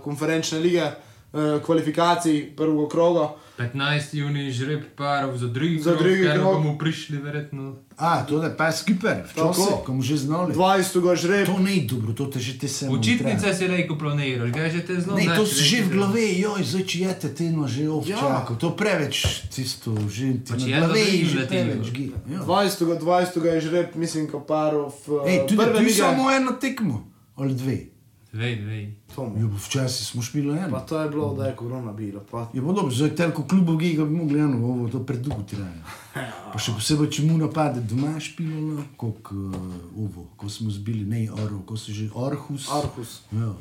[0.01, 0.81] konferenčne lige,
[1.29, 3.29] uh, kvalifikacij prvega kroga.
[3.57, 3.73] 15.
[4.13, 6.53] juni žreb parov za drugi Za krog, drugi ker krog.
[6.53, 7.75] bomo prišli verjetno.
[7.97, 10.53] A, to je pa skiper, včasih, ko mu že znali.
[10.53, 11.15] 20.
[11.15, 14.85] žreb, To ni dobro, to te že te se Učitnice si rejko planiraš, ga že
[14.85, 18.53] te zelo Ne, to si že v glavi, joj, zdaj če jete teno že ovčako,
[18.53, 18.59] Ja.
[18.59, 22.05] to preveč tisto, že ti Pa če na je glavi dobro, že ti preveč je.
[22.29, 22.39] Ja.
[22.39, 23.01] 20.
[23.01, 23.45] 20.
[23.47, 24.93] je žreb, mislim, ko parov.
[25.07, 25.97] Uh, Ej, tudi lige.
[25.97, 27.96] samo eno tekmo, ali dve.
[28.37, 28.93] Vej.
[29.15, 29.39] Tomu.
[29.41, 30.79] Jo, včasih smo špili Pa eno.
[30.79, 32.21] to je bilo, da je korona bila.
[32.31, 32.49] Pa.
[32.53, 35.83] Je pa dobro, zdaj telko klubov giga bi mogli eno, ovo to predugo traja.
[36.53, 39.55] Pa še posebej, če mu napade doma špilalo, kot uh,
[39.97, 42.69] ovo, ko smo zbili, ne Orov, ko so že Orhus.
[42.69, 43.21] Arhus.
[43.33, 43.55] Ja.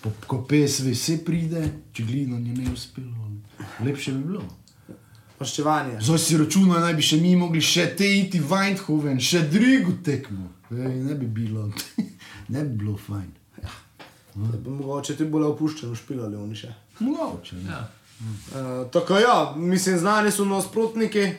[0.00, 3.28] Po, ko PSV se pride, če glino ni ne uspelo,
[3.82, 4.46] lepše bi bilo.
[5.40, 5.98] Maščevanje.
[6.04, 9.96] Zdaj si računa, naj bi še mi mogli še te iti v Eindhoven, še drugo
[10.04, 10.50] tekmo.
[10.70, 11.66] Ej, ne bi bilo,
[12.54, 13.39] ne bi bilo fajn.
[14.34, 16.74] Da bi Mogoče ti bolj opuščeno špilali oni še.
[17.00, 17.56] Mogoče.
[17.68, 17.84] Ja.
[18.20, 21.30] Uh, tako ja, mislim, znani so nasprotniki.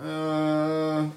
[0.00, 1.08] Uh,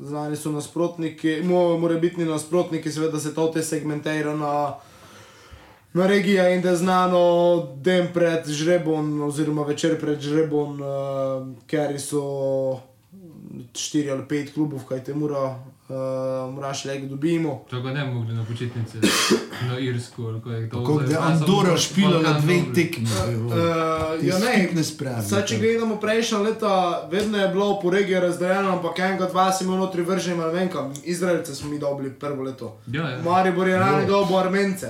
[0.00, 4.74] znani so nasprotniki, mo, morebitni nasprotniki, seveda se to te segmentira na,
[5.92, 7.22] na regije in da je znano
[7.76, 12.80] dan pred žrebom, oziroma večer pred žrebom, uh, ker so
[13.74, 15.54] štiri ali pet klubov, kaj te mora,
[15.90, 17.64] uh, moraš le dobimo.
[17.70, 18.98] To ga ne bi mogli na počitnice,
[19.68, 20.70] na Irsko ali kaj.
[20.70, 22.74] to Tako zdaj da je pa samo Andorra Balkan špilala dve dobri.
[22.74, 23.06] tekme.
[23.46, 23.52] Uh,
[24.22, 26.72] ja, ne, skupne sprave, Saj, če gledamo prejšnja leta,
[27.10, 30.68] vedno je bilo po regiji razdeljeno, ampak enega, dva si imel notri vržen, ali vem
[30.68, 30.92] kam.
[31.04, 32.78] Izraelce smo mi dobili prvo leto.
[32.86, 33.22] Ja, ja.
[33.22, 34.86] Maribor je rani dobil Armence.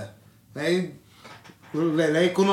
[0.55, 0.91] Ne,
[1.75, 2.45] le, lejko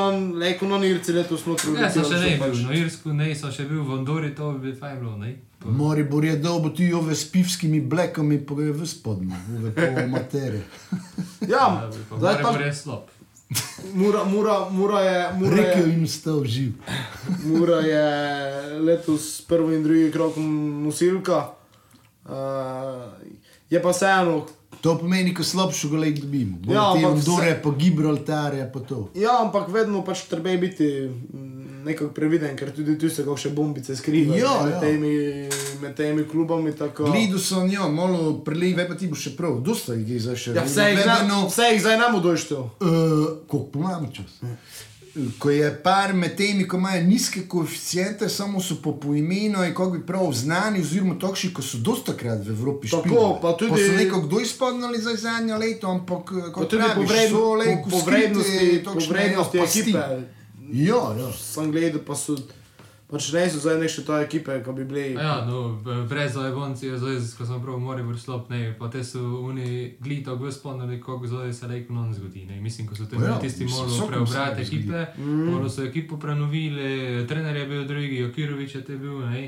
[0.66, 3.64] non Irci letos smo notri Ja, sem še ne bil, na Irsku ne, sem še
[3.64, 5.34] bil v Andori, to bi fajn bilo, ne?
[5.58, 10.06] To- Moribor je dobo ti ove s pivskimi blekami, pa je v spodnji, ove pol
[10.14, 10.60] matere.
[11.40, 13.10] Ja, Ja, zdaj pa je slab.
[13.94, 16.72] mura, mura, mura je, mura Rekel je, in stal živ.
[17.44, 18.04] mura je
[18.78, 21.38] letos prvi in drugi krok nosilka.
[22.24, 23.08] Uh,
[23.66, 24.44] je pa vseeno,
[24.80, 26.58] To pomeni, ko slabšo ga lek dobimo.
[26.64, 29.08] Ja, Ja, ampak Andore, vse- pa Gibraltarje, pa to.
[29.14, 33.50] Ja, ampak vedno pač treba je biti mm, nekako previden, ker tudi tu se še
[33.50, 34.80] bombice skrivajo Ja, med, ja.
[34.80, 35.12] temi,
[35.82, 36.72] med temi klubami.
[36.72, 37.04] Tako.
[37.04, 40.54] Gledu so njo, malo prelej, pa ti bo še prav, dosta jih je zdaj še.
[40.54, 40.86] Ja, vse,
[41.72, 42.70] jih zdaj nam došlo.
[42.78, 42.88] Uh,
[43.46, 44.38] koliko pa imamo čas?
[45.38, 49.70] Ko je par med temi, ko imajo nizke koeficiente, samo so po, po imenu in
[49.70, 53.38] kako bi prav znani, oziroma takšni, ko so dosta krat v Evropi Tako, špilali.
[53.42, 56.88] pa tudi- Pa so neko kdo izpodnali za zadnje leto, ampak eh, kot tudi po,
[56.88, 59.98] praviš, vred, so po, lejko po skrite vrednosti, po vrednosti ekipe.
[60.72, 61.28] Ja, ja.
[61.34, 62.36] Sem gledal, pa so.
[63.08, 65.04] Pač ne so zdaj neke ta ekipe, ki bi bili.
[65.16, 69.22] Ja, no, brez Zajbonci zdaj, ko sem prav morali vrti slab, ne, pa te so
[69.48, 73.16] oni glito go spomnili, kako zdaj se rejko non zgodi, ne, mislim, ko so te
[73.16, 75.48] ja, tisti morali preobrati ekipe, mm.
[75.48, 79.46] morali so ekipo prenovili, trener je bil drugi, Okirovič je te bil, ne,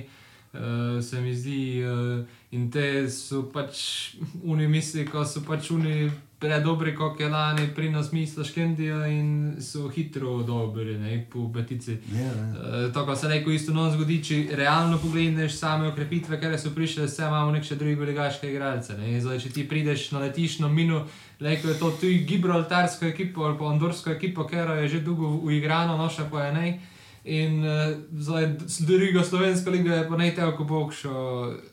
[0.57, 2.25] uh, se mi zdi, uh,
[2.57, 3.85] in te so pač
[4.55, 6.09] oni misli, ko so pač oni
[6.41, 11.99] predobri, kot je lani pri nas misliš Kendija in so hitro dobri, ne, po betici.
[12.13, 12.31] Ja, ja.
[12.31, 17.09] Uh, tako se reko isto non zgodi, če realno pogledeš same okrepitve, ker so prišle,
[17.11, 18.97] vse imamo nek še drugi ligaške igralce.
[18.99, 19.19] Ne?
[19.21, 21.05] Zdaj, če ti prideš na letiščno mino,
[21.41, 26.01] reko je to tudi gibraltarsko ekipo ali pa andorsko ekipo, ker je že dolgo uigrano,
[26.01, 26.73] noša pa je ne.
[27.25, 28.55] In uh, zdaj
[28.89, 31.13] druga slovenska liga je pa ne tako bogšo.
[31.13, 31.70] Ne, ko,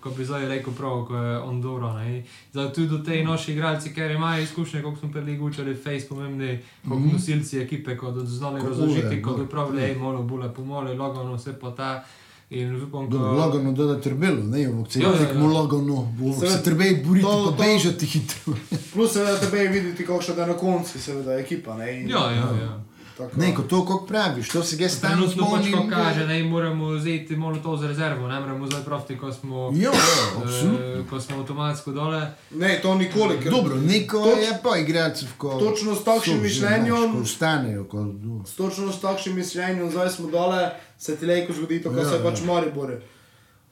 [0.00, 1.92] ko bi zdaj rekel prav, ko je Andorra.
[1.94, 2.24] ne.
[2.52, 6.58] Zdaj tudi do te naši igralci, ker imajo izkušnje, kot smo prej učili, face pomembni,
[6.88, 7.10] kot mm.
[7.12, 10.02] nosilci ekipe, kot znali razložiti, kot upravljajo, mm.
[10.02, 12.04] malo bolje pomole, logano, vse pa ta.
[12.50, 13.24] In upam, Do, ko...
[13.24, 15.26] lagano doda trebelo, ne, v Ja, ja, ja.
[15.26, 18.54] tekmo lagano, bo se treba boriti, to- pa bežati hitro.
[18.92, 21.76] Plus, seveda, tebe je videti, kakšna da je na koncu, seveda, ekipa.
[21.76, 22.82] Ne, in, Ja, ja, ja.
[23.16, 23.40] Tako.
[23.40, 26.88] Ne, kot to, kot praviš, to se ga stalno Trenutno pač ko kaže, da moramo
[26.90, 31.04] vzeti malo to za rezervo, ne moramo zdaj praviti, ko smo, Ja, ja, eh, absolutno.
[31.10, 32.20] ko smo avtomatsko dole.
[32.50, 33.38] Ne, to nikoli.
[33.42, 37.36] ker Dobro, neko Toč- je pa igralcev, ko točno s takšnim mišljenjem- znaš,
[37.78, 37.98] Ko ko...
[37.98, 38.44] no.
[38.46, 42.08] S točno s takšnim mišljenjem, zdaj smo dole, se ti lejko zgodi, tako Ja, ja,
[42.08, 42.22] se ja.
[42.22, 43.00] pač mori bore.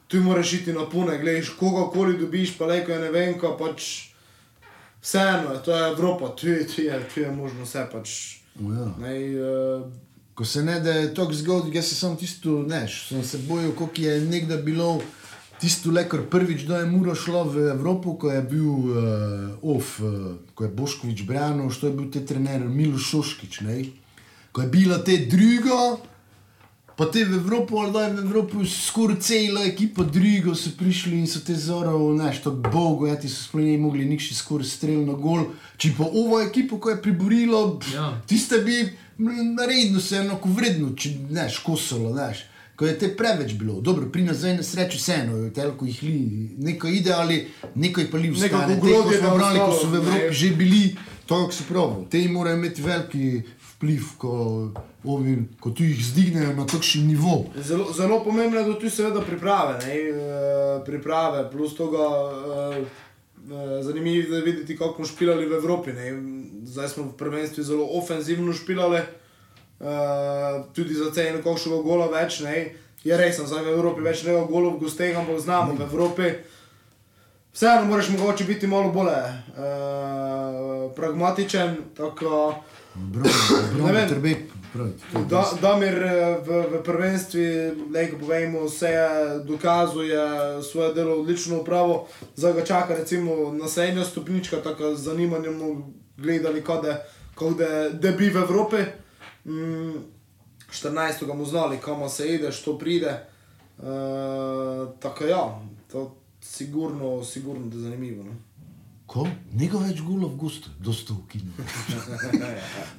[0.08, 4.08] Tu moraš iti na pune, gledaš, kogarkoli dobiš, pa lejko je ne vem, ko pač
[5.02, 8.43] vseeno, to je Evropa, tu je, tu je, tu je možno vse pač.
[8.60, 8.94] Ja.
[9.00, 9.82] Nej, uh,
[10.34, 13.70] Ko se ne da je to zgodilo, jaz se sem tisto, neš, sem se bojal,
[13.72, 15.00] koliko je nekdaj bilo
[15.60, 18.96] tisto le, kar prvič do je Muro šlo v Evropo, ko je bil uh,
[19.62, 23.84] off, uh, ko je Boškovič branil, što je bil te trener Miloš Šoškič, ne?
[24.52, 25.96] Ko je bila te druga,
[26.96, 31.18] pa te v Evropo, ali da je v Evropo skoraj cela ekipa drugo so prišli
[31.18, 34.66] in so te zoro, neš, to bogo, ja ti so sploh ne mogli nikši skoraj
[34.66, 35.46] strel na gol.
[35.76, 38.20] Če pa ovo ekipo, ko je priborilo, Ja.
[38.26, 38.84] Tiste bi
[39.18, 42.44] naredno se enako vredno, če ne škosalo, znaš.
[42.76, 46.14] Ko je te preveč bilo, dobro, pri nas zdaj na srečo vseeno, telko jih li,
[46.58, 47.36] neko ide ali
[47.74, 48.74] neko je pa li vstane.
[48.74, 50.32] Nekako Te, ko smo brali, ko so v Evropi ne.
[50.32, 50.80] že bili,
[51.26, 53.42] to, kako si pravi, te morajo imeti veliki
[53.84, 54.70] vpliv, ko,
[55.04, 57.44] ovi, ko jih zdignejo na takšen nivo.
[57.56, 62.08] zelo, zelo pomembno je, da tu seveda priprave, eh, priprave, plus tega.
[62.80, 62.86] Uh,
[63.80, 65.92] Zanimivo je videti, kako smo špilali v Evropi.
[65.92, 66.12] Ne.
[66.64, 69.00] Zdaj smo v prvenstvu zelo ofenzivno špilali,
[69.80, 72.40] uh, tudi za ceno kakšnega gola več.
[72.40, 72.72] Ne.
[73.04, 76.32] Je res, zdaj v Evropi več ne bo golov, gostej, ampak znamo v Evropi.
[77.52, 81.76] Vseeno moraš mogoče biti malo bolj uh, pragmatičen.
[81.96, 82.64] Tako,
[82.94, 84.08] Ne vem.
[84.08, 84.48] je
[85.28, 85.44] Da.
[85.60, 87.40] Damir eh, v, v prvenstvu,
[87.94, 90.18] lepo povemo, se je dokazuje
[90.62, 95.84] svoje delo odlično upravo, zdaj ga čaka recimo naslednja stopnička, tako z zanimanjem
[96.16, 96.62] gledali,
[97.34, 98.82] kode, da bi v Evropi.
[99.44, 100.14] Mm,
[100.70, 101.26] 14.
[101.26, 103.26] ga mu znali, kam se ide, što pride.
[103.78, 103.84] Uh,
[105.00, 105.60] tako ja,
[105.92, 108.24] to sigurno, sigurno da je zanimivo.
[108.24, 108.32] No?
[109.14, 109.28] Ko?
[109.54, 111.54] Nego več gulov v gostu, dosta ukinil.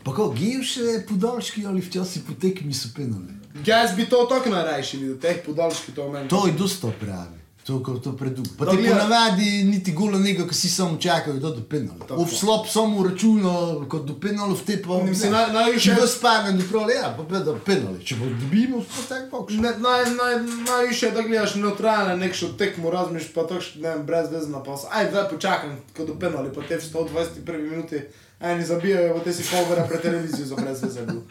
[0.06, 3.36] pa ko, gejo še podaljški ali včasih po tekmi so penali.
[3.68, 6.32] Jaz bi to tako najrajši videl, teh podaljških to meni.
[6.32, 7.45] To je dosta pravi.
[7.66, 8.46] To, ko to predug.
[8.58, 11.98] Pa ti ponavadi niti golo nekaj, ki si samo čakal, da do penala.
[12.00, 12.24] Tako.
[12.24, 13.54] V slab samo računa,
[13.90, 15.00] kot do penala v te pa.
[15.02, 18.06] Mislim, naj- najviše- Če bo spaven, do prole, ja, pa da penali.
[18.06, 19.58] Če bo dobimo, pa tak pokš.
[19.58, 24.30] Ne, naj, naj, najviše, da gledaš neutralno, nekšo tekmo razmišljaš, pa to ne vem, brez
[24.30, 24.86] vezna pa se.
[24.92, 27.98] Aj, zdaj počakam, ko do penali, pa te v 121 minuti,
[28.40, 31.02] eni zabijajo, pa te si pol ura pred televizijo za brez veze.
[31.02, 31.22] bil.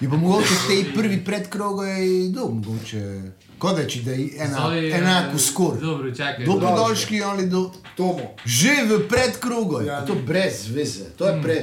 [0.00, 1.98] Je pa mogoče v tej prvi predkrogu je
[2.30, 3.22] do, mogoče.
[3.58, 5.80] Kodeči, da je ena, je- enako skor.
[5.80, 6.44] Dobro, čakaj.
[6.44, 6.76] Do Podaljški.
[6.76, 7.62] podaljški ali do.
[7.96, 8.34] Tomo.
[8.46, 9.86] Že v predkrogu je.
[9.86, 9.92] Ja.
[9.94, 10.06] Ja.
[10.06, 11.04] To brez veze.
[11.12, 11.56] To je pre,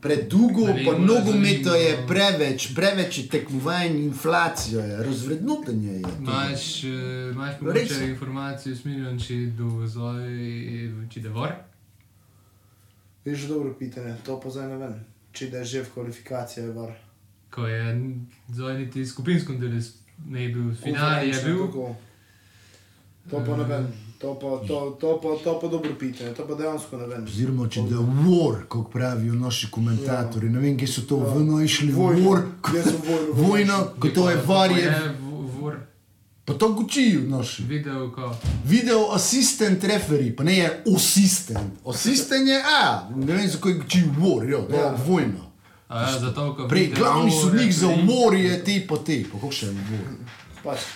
[0.00, 2.06] predolgo, Ne vem, pa nogometo je zanimivo.
[2.06, 6.02] preveč, preveč je tekmovanje, inflacija je, razvrednotenje je.
[6.20, 6.88] Imaš, eh,
[7.32, 10.30] imaš mogoče informacijo, smiljam, če do zdaj,
[11.08, 11.50] če da vor?
[13.24, 14.94] Veš, dobro pitanje, to pa zdaj ne vem.
[15.32, 16.94] Če da je že v kvalifikaciji, je var.
[17.50, 18.10] Ko je
[18.48, 19.80] zdaj niti skupinsko delo
[20.26, 21.66] ne bil, finale je bil.
[21.66, 21.96] Tako.
[23.30, 23.84] To pa ne vem,
[24.18, 27.24] to pa, to, to pa, to pa dobro pitanje, to pa dejansko ne vem.
[27.24, 30.52] Oziroma, če da je war, kot pravijo naši komentatorji, ja.
[30.52, 31.34] ne vem, kje so to ja.
[31.34, 32.20] vno išli, Vojno.
[32.20, 33.32] war, vojno?
[33.34, 35.76] vojno, ko to je var, je, Je v- vor,
[36.44, 37.62] pa to gučijo naši.
[37.64, 38.32] video, ko.
[38.64, 41.78] Video assistant referee, pa ne je assistant.
[41.86, 42.82] Assistant je, a,
[43.16, 44.94] ne vem, zakaj gučijo war, jo, to je Ja.
[45.06, 45.49] vojna.
[45.90, 49.50] A ja, zato, ko Prej, glavni sodnik za umor je te pa te, pa kako
[49.52, 50.12] še je umor.
[50.62, 50.78] Pač.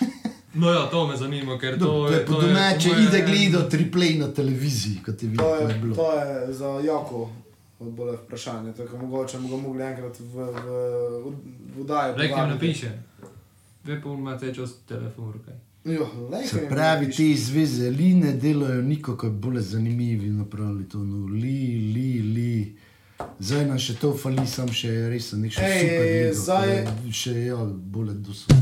[0.55, 4.29] No ja, to me zanima, ker to, To je po domače, ide gledati replay na
[4.31, 5.95] televiziji, kot je To videl, ko je je, bilo.
[5.95, 7.29] to je za jako
[7.79, 10.69] bolje vprašanje, tako mogoče bomo mogli enkrat v, v,
[11.75, 12.15] v vdaji.
[12.17, 12.91] Lek jim napiše.
[13.83, 15.59] Dve pol imate čas telefon, kaj.
[15.85, 16.07] Jo,
[16.47, 21.59] Se pravi, te zveze line delajo nikako bolj zanimivi, napravili to, no, li,
[21.93, 22.77] li, li.
[23.39, 27.33] Zdaj nam še to fali, sam še res nek še Ej, zdaj- ko je Še
[27.45, 28.55] ja, bolj dosto.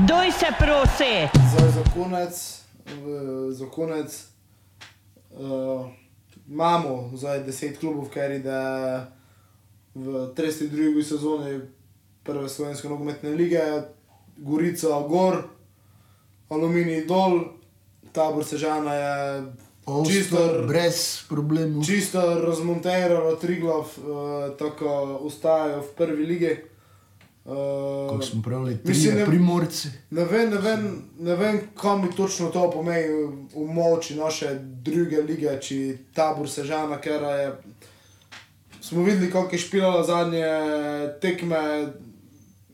[0.00, 1.12] Doj se prosi.
[1.48, 2.34] Zdaj za konec,
[2.96, 4.10] v- za konec
[5.32, 5.86] uh,
[6.46, 8.58] imamo zdaj deset klubov, ker ide
[9.94, 10.68] v 32.
[11.02, 11.60] sezoni
[12.22, 13.62] prve slovenske nogometne lige,
[14.36, 15.44] Gorica Gor,
[16.48, 17.40] Aluminij dol,
[18.12, 19.12] tabor Sežana je
[19.84, 21.84] Čisto čisto, brez problemov.
[21.84, 26.56] čisto razmonteralo Triglav, uh, tako ostajajo v prvi lige.
[27.44, 29.88] Uh, Kako smo pravili, tri ne- primorci.
[30.10, 33.08] Ne vem, ne vem, ne vem kam bi točno to pomeni
[33.54, 37.52] v moči naše druge lige, če tabor Sežana, ker je
[38.84, 40.44] smo videli, kako je špilala zadnje
[41.20, 41.92] tekme,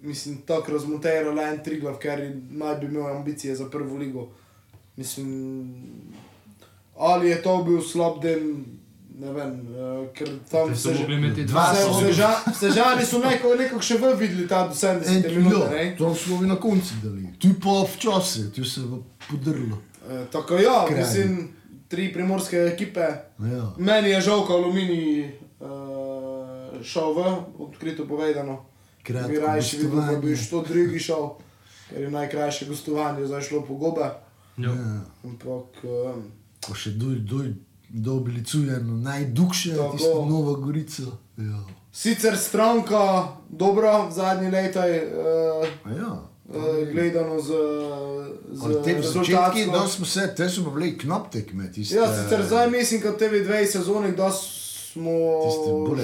[0.03, 4.29] mislim, tako razmonterala en triglav, ker naj bi imel ambicije za prvo ligo.
[4.97, 5.65] Mislim,
[7.01, 8.64] ali je to bil slab dan,
[9.16, 13.55] ne vem, eh, ker tam So se mogli imeti Dva dva Se- so- Sežani nekako
[13.55, 15.70] nekako še v videli ta do 70 En, minut.
[15.70, 15.94] ne.
[15.98, 17.28] to smo vi na koncu dali.
[17.38, 18.86] Tu pa včasih, tu se je
[19.22, 19.78] podrlo.
[20.03, 20.98] Eh, Tako ja, Kralj.
[20.98, 21.48] mislim,
[21.88, 23.01] tri primorske ekipe.
[23.40, 23.72] Ja.
[23.78, 25.30] Meni je žal, ko Aluminij
[25.61, 25.68] uh,
[26.82, 27.18] šel v,
[27.59, 28.64] odkrito povedano.
[29.03, 31.28] Kratko Bi rajši videl, da bi šlo drugi šel,
[31.88, 34.07] ker je najkrajše gostovanje, zdaj šlo po gobe.
[34.57, 34.70] Jo.
[34.70, 35.01] Ja.
[35.24, 36.22] Ampak um,
[36.61, 37.53] Pa še dol, dol,
[37.89, 39.93] dobili cujeno, najdugše, Tako.
[39.97, 41.03] tisto Novo Gorico.
[41.37, 41.65] Ja.
[41.93, 46.13] sicer stranka dobra, zadnji letaj uh, A ja.
[46.49, 47.53] uh, gledano z,
[48.53, 49.73] z rezultatsko.
[49.73, 51.97] da smo se, te so bili knop tekme, tiste.
[51.97, 55.11] Ja, sicer zdaj mislim, da TV dve sezoni, da smo
[55.51, 55.97] so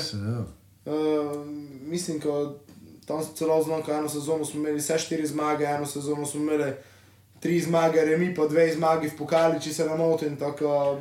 [0.00, 0.44] Se, ja.
[0.84, 1.46] Uh,
[1.82, 2.54] mislim, da
[3.06, 6.72] tam celo znam, da eno sezono smo imeli vse štiri zmage, eno sezono smo imeli
[7.40, 10.36] tri zmage, remi pa dve zmagi v pokali, če se ne motim.
[10.36, 10.98] Tako,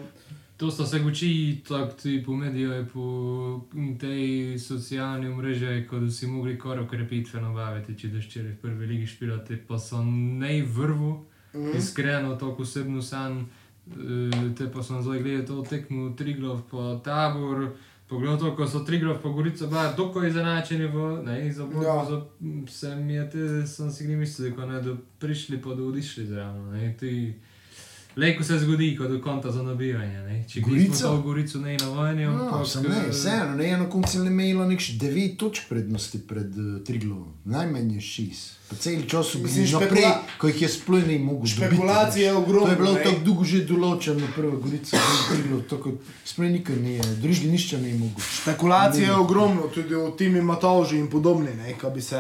[0.58, 3.62] To sta se uči tako tudi po mediju, po
[4.00, 9.06] tej socialni mreži, ko si mogli kar okrepitve nabaviti, če da ščere v prvi ligi
[9.06, 11.12] špilati, pa so ne vrvu,
[11.54, 11.78] mm.
[11.78, 13.44] iskreno, tako osebno san,
[13.86, 17.76] eh, te pa sem zdaj gledal to tekmo Triglov pa tabor,
[18.08, 22.06] pogledal to, ko so Triglov pa Gorica bila dokaj izenačeni v, ne, borbo, Ja.
[22.06, 22.22] za,
[22.68, 26.72] se mi je te, sem si mislil, ko ne, da prišli pa da odišli zraven,
[26.72, 27.34] ne, ti,
[28.18, 30.18] Lejko se zgodi, ko do konta za nabivanje.
[30.20, 30.36] Ne?
[30.44, 32.68] Če smo to v Gorico ne na vojni, No, ampak...
[32.68, 36.82] sem ne, eh, vseeno, ne, na koncu je imelo nekš 9 točk prednosti pred uh,
[36.82, 38.48] Triglovom, najmanj je 6.
[38.68, 41.54] Po cel čas so bili Mislim, naprej, špekula- ko jih je sploh ne mogel dobiti.
[41.54, 43.04] Špekulacije je ogromno, To je bilo ne.
[43.04, 45.88] tako dolgo že določeno, prva Gorica, drugi Triglov, tako
[46.26, 48.26] sploh nikar ne je, drugi nišče ne je mogel.
[48.34, 52.18] špekulacije je ogromno, tudi v timi Matovži in podobni, ne, ko bi se.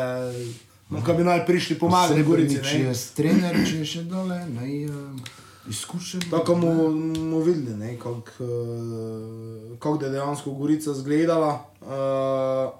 [0.89, 2.61] No, ko bi naj prišli pomagati Gorici.
[2.61, 2.85] Če ne.
[2.85, 4.93] je trener, če je še dole, naj uh,
[5.69, 6.21] izkušen.
[6.31, 6.89] Tako mu,
[7.29, 11.65] mu videli, ne, kako uh, kak je dejansko Gorica izgledala.
[11.81, 12.73] Uh,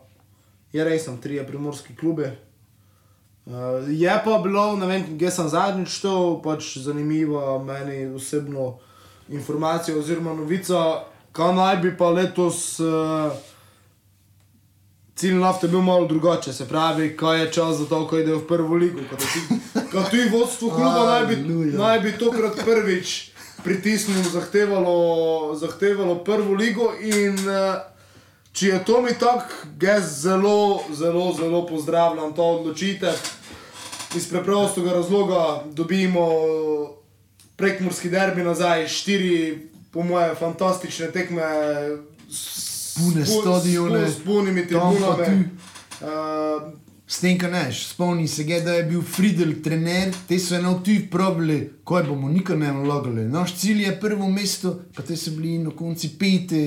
[0.73, 2.27] je res, sem trije primorski klubi.
[3.45, 3.53] Uh,
[3.87, 8.77] je pa bilo, ne vem, kje sem zadnjič to, pač zanimiva meni osebno
[9.29, 13.31] informacija oziroma novica, kaj naj bi pa letos uh,
[15.17, 18.47] cilj nafte bil malo drugače, se pravi, kaj je čas za to, ko idejo v
[18.47, 19.01] prvo ligo.
[19.91, 21.35] Kot tudi vodstvo kluba naj bi,
[21.77, 23.31] naj bi tokrat prvič
[23.63, 27.81] pritisnilo, zahtevalo, zahtevalo prvo ligo in uh,
[28.53, 33.17] če je to mi tako, jaz zelo, zelo, zelo pozdravljam to odločitev.
[34.15, 36.29] Iz preprostega razloga dobimo
[37.55, 41.43] prekmorski derbi nazaj, štiri, po moje, fantastične tekme.
[42.97, 45.45] Pune s pu- stadione, s, s punimi tribunami.
[46.01, 46.73] Uh,
[47.09, 50.73] S tem, kar neš, spomni se, ga, da je bil Friedel trener, te so eno
[50.83, 51.55] tu probali,
[51.87, 53.23] kaj bomo nikar ne nalogali.
[53.31, 56.59] Naš cilj je prvo mesto, pa te so bili na koncu pete.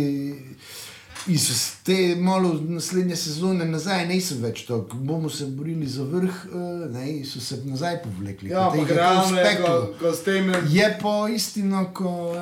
[1.29, 6.57] S te malo naslednje sezone nazaj, niso več tako, bomo se borili za vrh, eh,
[6.93, 8.51] ne, so se nazaj povlekli.
[8.51, 12.35] ja, ko je to realno je, ko, ko s tem Je pa istina, ko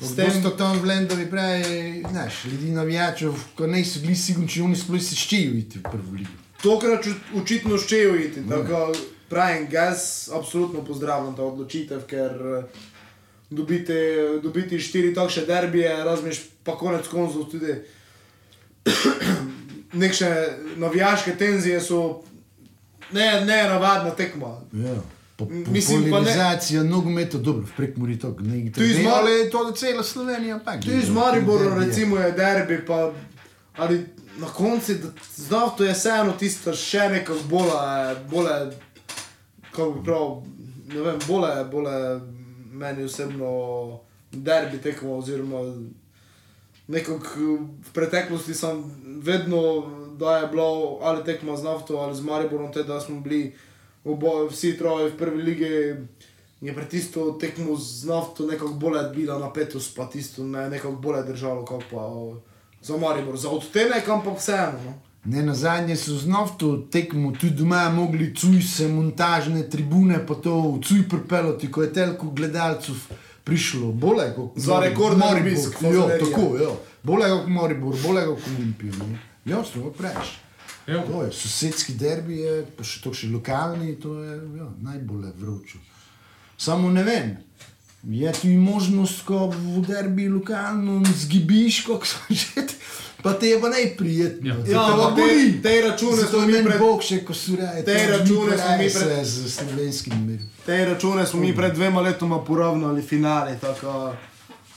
[0.00, 4.48] S s tem- da tam v Lendovi pravi, znaš, ljudi navijačev, ko niso bili sigurni,
[4.48, 6.30] če oni sploh si ščejo iti v prvo ligo.
[6.62, 7.06] Tokrat
[7.36, 8.48] očitno ščejo iti.
[8.48, 8.94] Tako,
[9.28, 12.64] pravim, jaz absolutno pozdravljam ta odločitev, ker eh,
[13.50, 13.92] dobiti,
[14.42, 17.74] dobiti štiri takšne derbije, razmiš pa konec koncev tudi
[20.02, 22.22] nekšne navijaške tenzije so
[23.12, 24.60] ne, ne navadna tekma.
[24.72, 24.94] Ja.
[25.36, 28.72] Po, po, Mislim polarizacija nogometa, dobro, v prekmuri to ne igra.
[28.72, 33.12] Tu Mar- je to cela Slovenija, pa Tu iz Maribora recimo je derbi, pa
[33.76, 34.06] ali
[34.38, 38.76] na koncu, da znov to je vseeno tisto še nekako bolje, bolje,
[39.70, 40.42] kako bi prav,
[40.94, 42.20] ne vem, bolje, bolje
[42.72, 44.00] meni osebno
[44.32, 45.58] derbi tekmo oziroma
[46.88, 47.26] nekako
[47.82, 48.84] v preteklosti sem
[49.22, 49.86] vedno,
[50.18, 53.54] da je bilo ali tekma z nafto ali z Mariborom, te da smo bili
[54.04, 55.96] oboje, vsi troje v prvi lige.
[56.62, 61.22] Je pri tisto tekmo z nafto nekako bolje bila napetost, pa tisto ne, nekako bolje
[61.22, 62.36] držalo, kot pa o,
[62.82, 63.36] za Maribor.
[63.36, 64.78] Za odtenek, ampak vseeno.
[64.84, 64.92] No.
[65.24, 70.34] Ne na zadnje so znov to tekmo, tudi doma mogli cuj se montažne tribune, pa
[70.34, 72.94] to cuj pripeloti, ko je toliko gledalcev
[73.44, 75.40] prišlo, bolje kot Za rekorden Maribor.
[75.42, 76.18] obisk Jo, Fazanerija.
[76.20, 76.72] tako, jo.
[77.02, 78.92] Bolje kot Maribor, bolje kot Olimpijo.
[78.92, 79.18] ne.
[79.44, 80.38] Jasno, preš.
[80.86, 81.06] Ja.
[81.06, 85.78] To je sosedski derbi, je, pa še to še lokalni, to je ja, najbolj vroče.
[86.58, 87.36] Samo ne vem,
[88.04, 92.66] je tu možnost, ko v derbi lokalno zgibiš, kako so že.
[93.22, 94.48] Pa te je pa najprijetno.
[94.48, 94.56] Ja.
[94.66, 95.28] Ja, ampak te,
[95.62, 97.84] te račune smo je mi pred, Bog še, ko so reje.
[97.84, 99.24] Te račune smo mi pred-.
[99.24, 100.48] Z slovenskim mirom.
[100.66, 103.58] te račune smo mi pred dvema letoma poravnali finale.
[103.60, 104.12] Tako,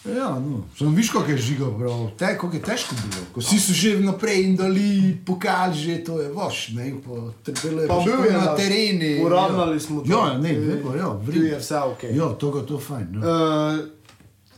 [0.08, 0.60] Ja, no.
[0.78, 2.12] Sem viš, kako je žiga, bro.
[2.18, 3.24] Te, kako je težko bilo.
[3.34, 4.90] Ko si so že vnaprej in dali
[5.26, 9.18] pokal, že to je voš, ne, pa trpelo je Pa bil je na tereni.
[9.22, 10.12] poravnali smo to.
[10.12, 11.48] Ja, ne, Eh, ne, pa ja, vredno.
[11.48, 12.04] je vse ok.
[12.12, 13.08] Ja, to ga to fajn.
[13.12, 13.20] No.
[13.20, 13.80] Uh,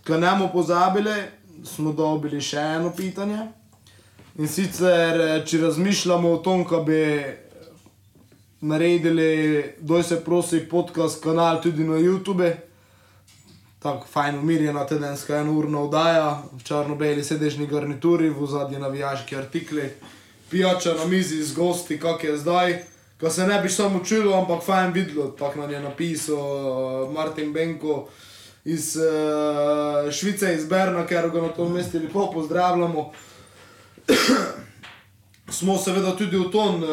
[0.03, 1.15] Ko ne bomo pozabili,
[1.63, 3.47] smo dobili še eno pitanje.
[4.37, 7.23] In sicer, eh, če razmišljamo o tom, da bi
[8.61, 12.51] naredili, doj se prosi, podcast kanal tudi na YouTube.
[13.79, 19.89] Tako fajn umirjena tedenska enourna oddaja, v črno-beli sedežni garnituri, v zadnji navijaški artikli,
[20.51, 22.77] pijača na mizi z gosti, kak je zdaj.
[23.19, 27.53] Ko se ne bi samo čulo, ampak fajn videlo, tako nam je napisal uh, Martin
[27.53, 28.07] Benko
[28.65, 33.11] iz uh, Švice, iz Berna, ker ga na tom mestu lepo pozdravljamo.
[35.49, 36.89] Smo seveda tudi o tom uh,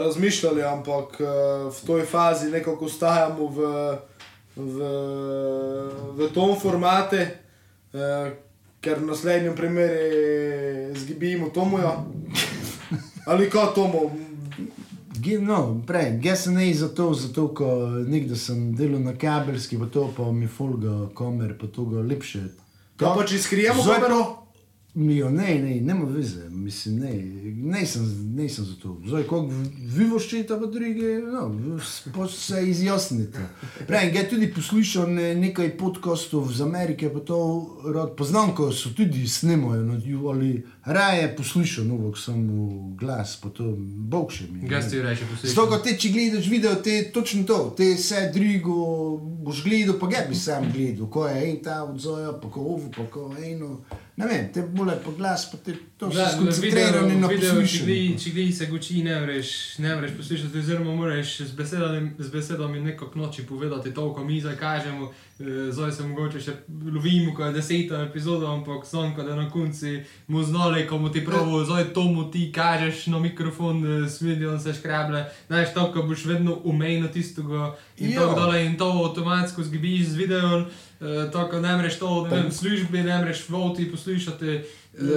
[0.00, 1.26] razmišljali, ampak uh,
[1.74, 3.58] v toj fazi nekako ostajamo v,
[4.56, 4.76] v,
[6.16, 8.30] v tom formatu, uh,
[8.80, 12.04] ker v naslednjem primeru zgibimo Tomoja.
[13.26, 14.10] Ali kaj Tomo?
[15.40, 17.66] No, prej, jaz sem ne zato, zato, ko
[18.06, 22.44] nekdo sem delal na kabelski, pa to pa mi folga kamer, pa to ga lepše.
[22.96, 24.45] Kaj pa če skrijemo Zdaj- kamero?
[24.96, 27.12] Jo, ne, ne, nema veze, mislim, ne,
[27.54, 28.96] ne sem, ne sem za to.
[29.06, 29.50] Zdaj, kako
[29.96, 31.50] vi voščite, pa druge, no,
[32.32, 33.42] se izjasnite.
[33.86, 37.40] Prej, jaz tudi poslušam ne, nekaj podkastov iz Amerike, pa to
[37.92, 43.74] rad poznam, ko so tudi snimajo, no, ali raje poslušam, no, samo glas, pa to
[43.76, 44.64] bog še mi.
[44.64, 44.88] Kaj ne.
[44.88, 45.52] si reče poslušati?
[45.52, 48.80] Zato, ko te, če gledaš video, te točno to, te vse drugo
[49.44, 52.90] boš gledal, pa ga bi sam gledal, ko je en ta odzoja, pa ko ovo,
[52.96, 53.76] pa ko eno.
[54.16, 58.46] Ne vem, te bolje po glas, pa te to so skoncentrirani na video, če gli,
[58.52, 59.50] se guči, ne vreš,
[59.84, 64.40] ne vreš poslušati, oziroma moraš z besedami, z besedami nekako noči povedati to, ko mi
[64.40, 65.10] zdaj kažemo.
[65.38, 66.52] Eh, Zdaj se mogoče še
[66.86, 69.90] lovimo, ko je deseta epizoda, ampak sem, ko je na koncu
[70.28, 74.72] mu znali, ko mu ti pravijo, zdaj to mu ti kažeš na mikrofon, smilijo se
[74.74, 75.26] škrable.
[75.46, 78.20] Znaš, to, ko boš vedno umejno tistega in Ja.
[78.20, 80.64] tako dalje in to avtomatsko zgibiš z videom.
[80.96, 84.60] Uh, to, ko ne moreš to, ne vem, službi, ne moreš v avtu poslušati.
[84.98, 85.08] Uh,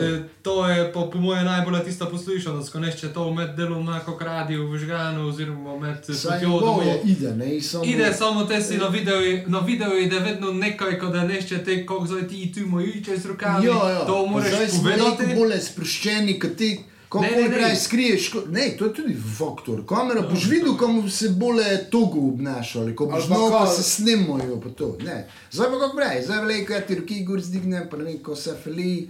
[0.41, 4.21] to je po, po mojem najbolj tista poslušanost, ko nešče to med delom na kak
[4.21, 6.83] radio v žganu oziroma med potjo domov.
[7.05, 7.83] ide, ne, samo...
[7.85, 11.85] Ide samo te si na videu, na videu ide vedno nekaj, ko da nešče te,
[11.85, 13.65] kako zdaj ti tu moji čez rokami.
[13.65, 14.05] Ja, ja.
[14.05, 15.23] To moraš povedati.
[15.23, 16.79] veliko bolj sproščeni, kot ti.
[17.09, 17.49] Kako Ne, ne, ne.
[17.49, 19.85] prej skriješ, ko- ne, to je tudi faktor.
[19.85, 24.61] Kamera boš videl, kako se bolje togo obnašali, ko boš znal, pa se snimajo.
[24.61, 25.27] Pa to, ne.
[25.51, 28.53] zdaj pa kako prej, zdaj veliko, ja ti roki gor zdignem, pa ne ko se
[28.63, 29.09] feli.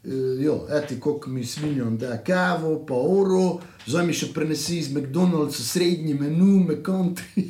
[0.00, 4.78] Uh, jo, eti, koliko mi svinjam, da je kavo, pa oro, zdaj mi še prenesi
[4.78, 7.48] iz McDonald'sa srednji menu, me country.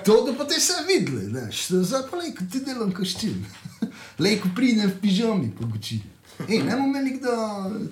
[0.00, 3.34] to, da pa te vse videli, znaš, zdaj pa lejko ti delam koščil.
[4.18, 6.00] lejko pridem v pižami po guči.
[6.48, 7.34] Ej, ne bomo imeli kdo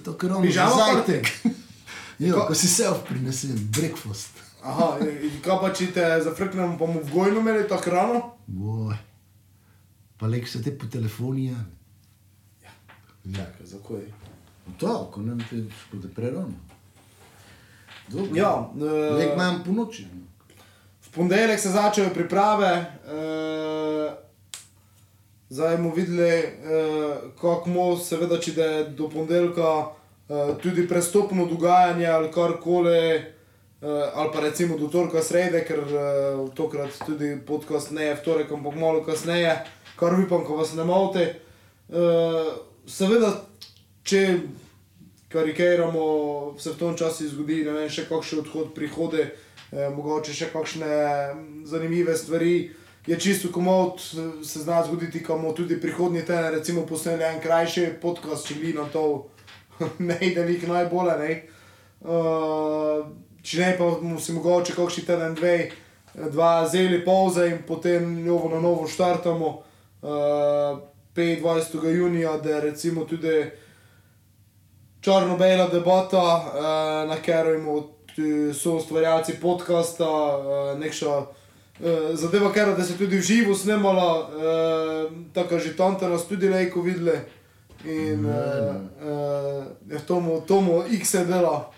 [0.03, 1.27] to Pižamo pa- zajtrk.
[2.19, 4.41] jo, Ko- ko si self prinesem, breakfast.
[4.65, 8.25] Aha, in kaj pa če te zafrknemo, pa bomo v gojno imeli to hrano?
[8.49, 8.97] Boj.
[10.17, 11.71] Pa lejko se te po telefonu javi.
[13.25, 14.01] Ja, zakaj?
[14.79, 15.57] To, ko nam te
[15.87, 16.53] škode prerano.
[18.35, 20.07] Ja, eh, Lek imam po noči.
[20.13, 20.21] no.
[21.03, 24.13] V ponedeljek se začnejo priprave, uh,
[25.49, 31.47] zdaj bomo videli, uh, kako bomo, seveda, če da je do ponedeljka uh, tudi prestopno
[31.47, 37.91] dogajanje ali karkoli, uh, ali pa recimo do torka srede, ker uh, tokrat tudi podcast
[37.91, 39.59] ne je v torek, ampak malo kasneje,
[40.01, 41.29] kar upam, ko vas ne mote.
[41.89, 43.33] Uh, seveda,
[44.05, 44.23] če
[45.33, 49.31] karikiramo, se v tom času zgodi, ne vem, še kakšen odhod, prihode,
[49.73, 52.71] eh, mogoče še kakšne mm, zanimive stvari.
[53.07, 57.41] Je čisto komod, eh, se zna zgoditi, ko bomo tudi prihodnji teden, recimo, posneli en
[57.41, 59.29] krajši podcast, če gleda to,
[60.09, 61.17] ne ide nik najbolje.
[61.19, 61.33] Ne?
[62.03, 63.07] Uh,
[63.47, 68.51] če ne, pa si mogoče kakšen teden, dve, eh, dva zeli pauze in potem novo
[68.53, 69.53] na novo štartamo.
[70.03, 71.97] Uh, 25.
[71.97, 73.51] junija, da je recimo tudi
[75.01, 77.89] črno-bela debata, uh, na katero
[78.55, 81.27] so ustvarjalci podcasta, uh, nekša uh,
[82.15, 86.81] zadeva, ker da se tudi v živo snemala, uh, tako že tante nas tudi lejko
[86.83, 87.19] videli.
[87.85, 91.73] In uh, uh, je tomu, tomu X je dela,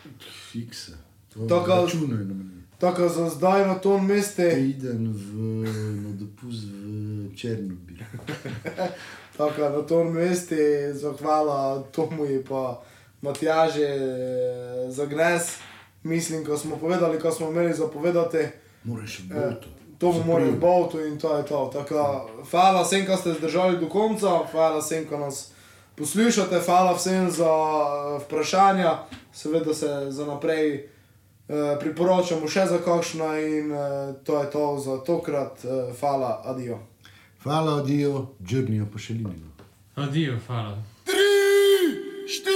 [0.53, 0.93] Fikse.
[1.35, 2.51] To Tako- računaj na mene.
[2.79, 4.43] tako za zdaj na tom mestu.
[4.43, 5.35] Idem v,
[6.03, 7.97] na dopust v Černobil.
[9.37, 10.55] Tako na tom mestu,
[10.93, 12.81] zahvala Tomu in pa
[13.23, 15.57] Matjaže eh, za gnes.
[16.03, 18.39] Mislim, ko smo povedali, ko smo imeli zapovedati.
[18.85, 21.71] Moraš Eh, bolj To bomo morali v Bovtu in to je to.
[21.73, 25.53] Tako, hvala vsem, ki ste zdržali do konca, hvala vsem, ki nas
[25.97, 28.99] poslušate, hvala vsem za eh, vprašanja.
[29.33, 30.75] Seveda se za naprej
[31.49, 35.65] eh, priporočamo še za kakšno in eh, to je to za tokrat.
[35.65, 36.94] Eh, hvala, adijo.
[37.45, 39.51] Hvala, odijo, džrnijo po šelininu.
[39.95, 40.83] Adijo, hvala.
[41.05, 41.15] Tri,
[42.29, 42.55] štiri!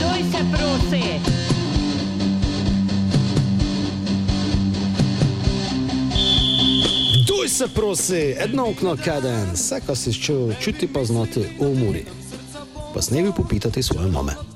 [0.00, 1.02] Doj se prosi.
[7.26, 12.04] Duj se prosi, edno okno kaden, vse, kar si čutil, čuti poznati v Muri.
[12.94, 14.51] Pa s nebi popitati svoje mame.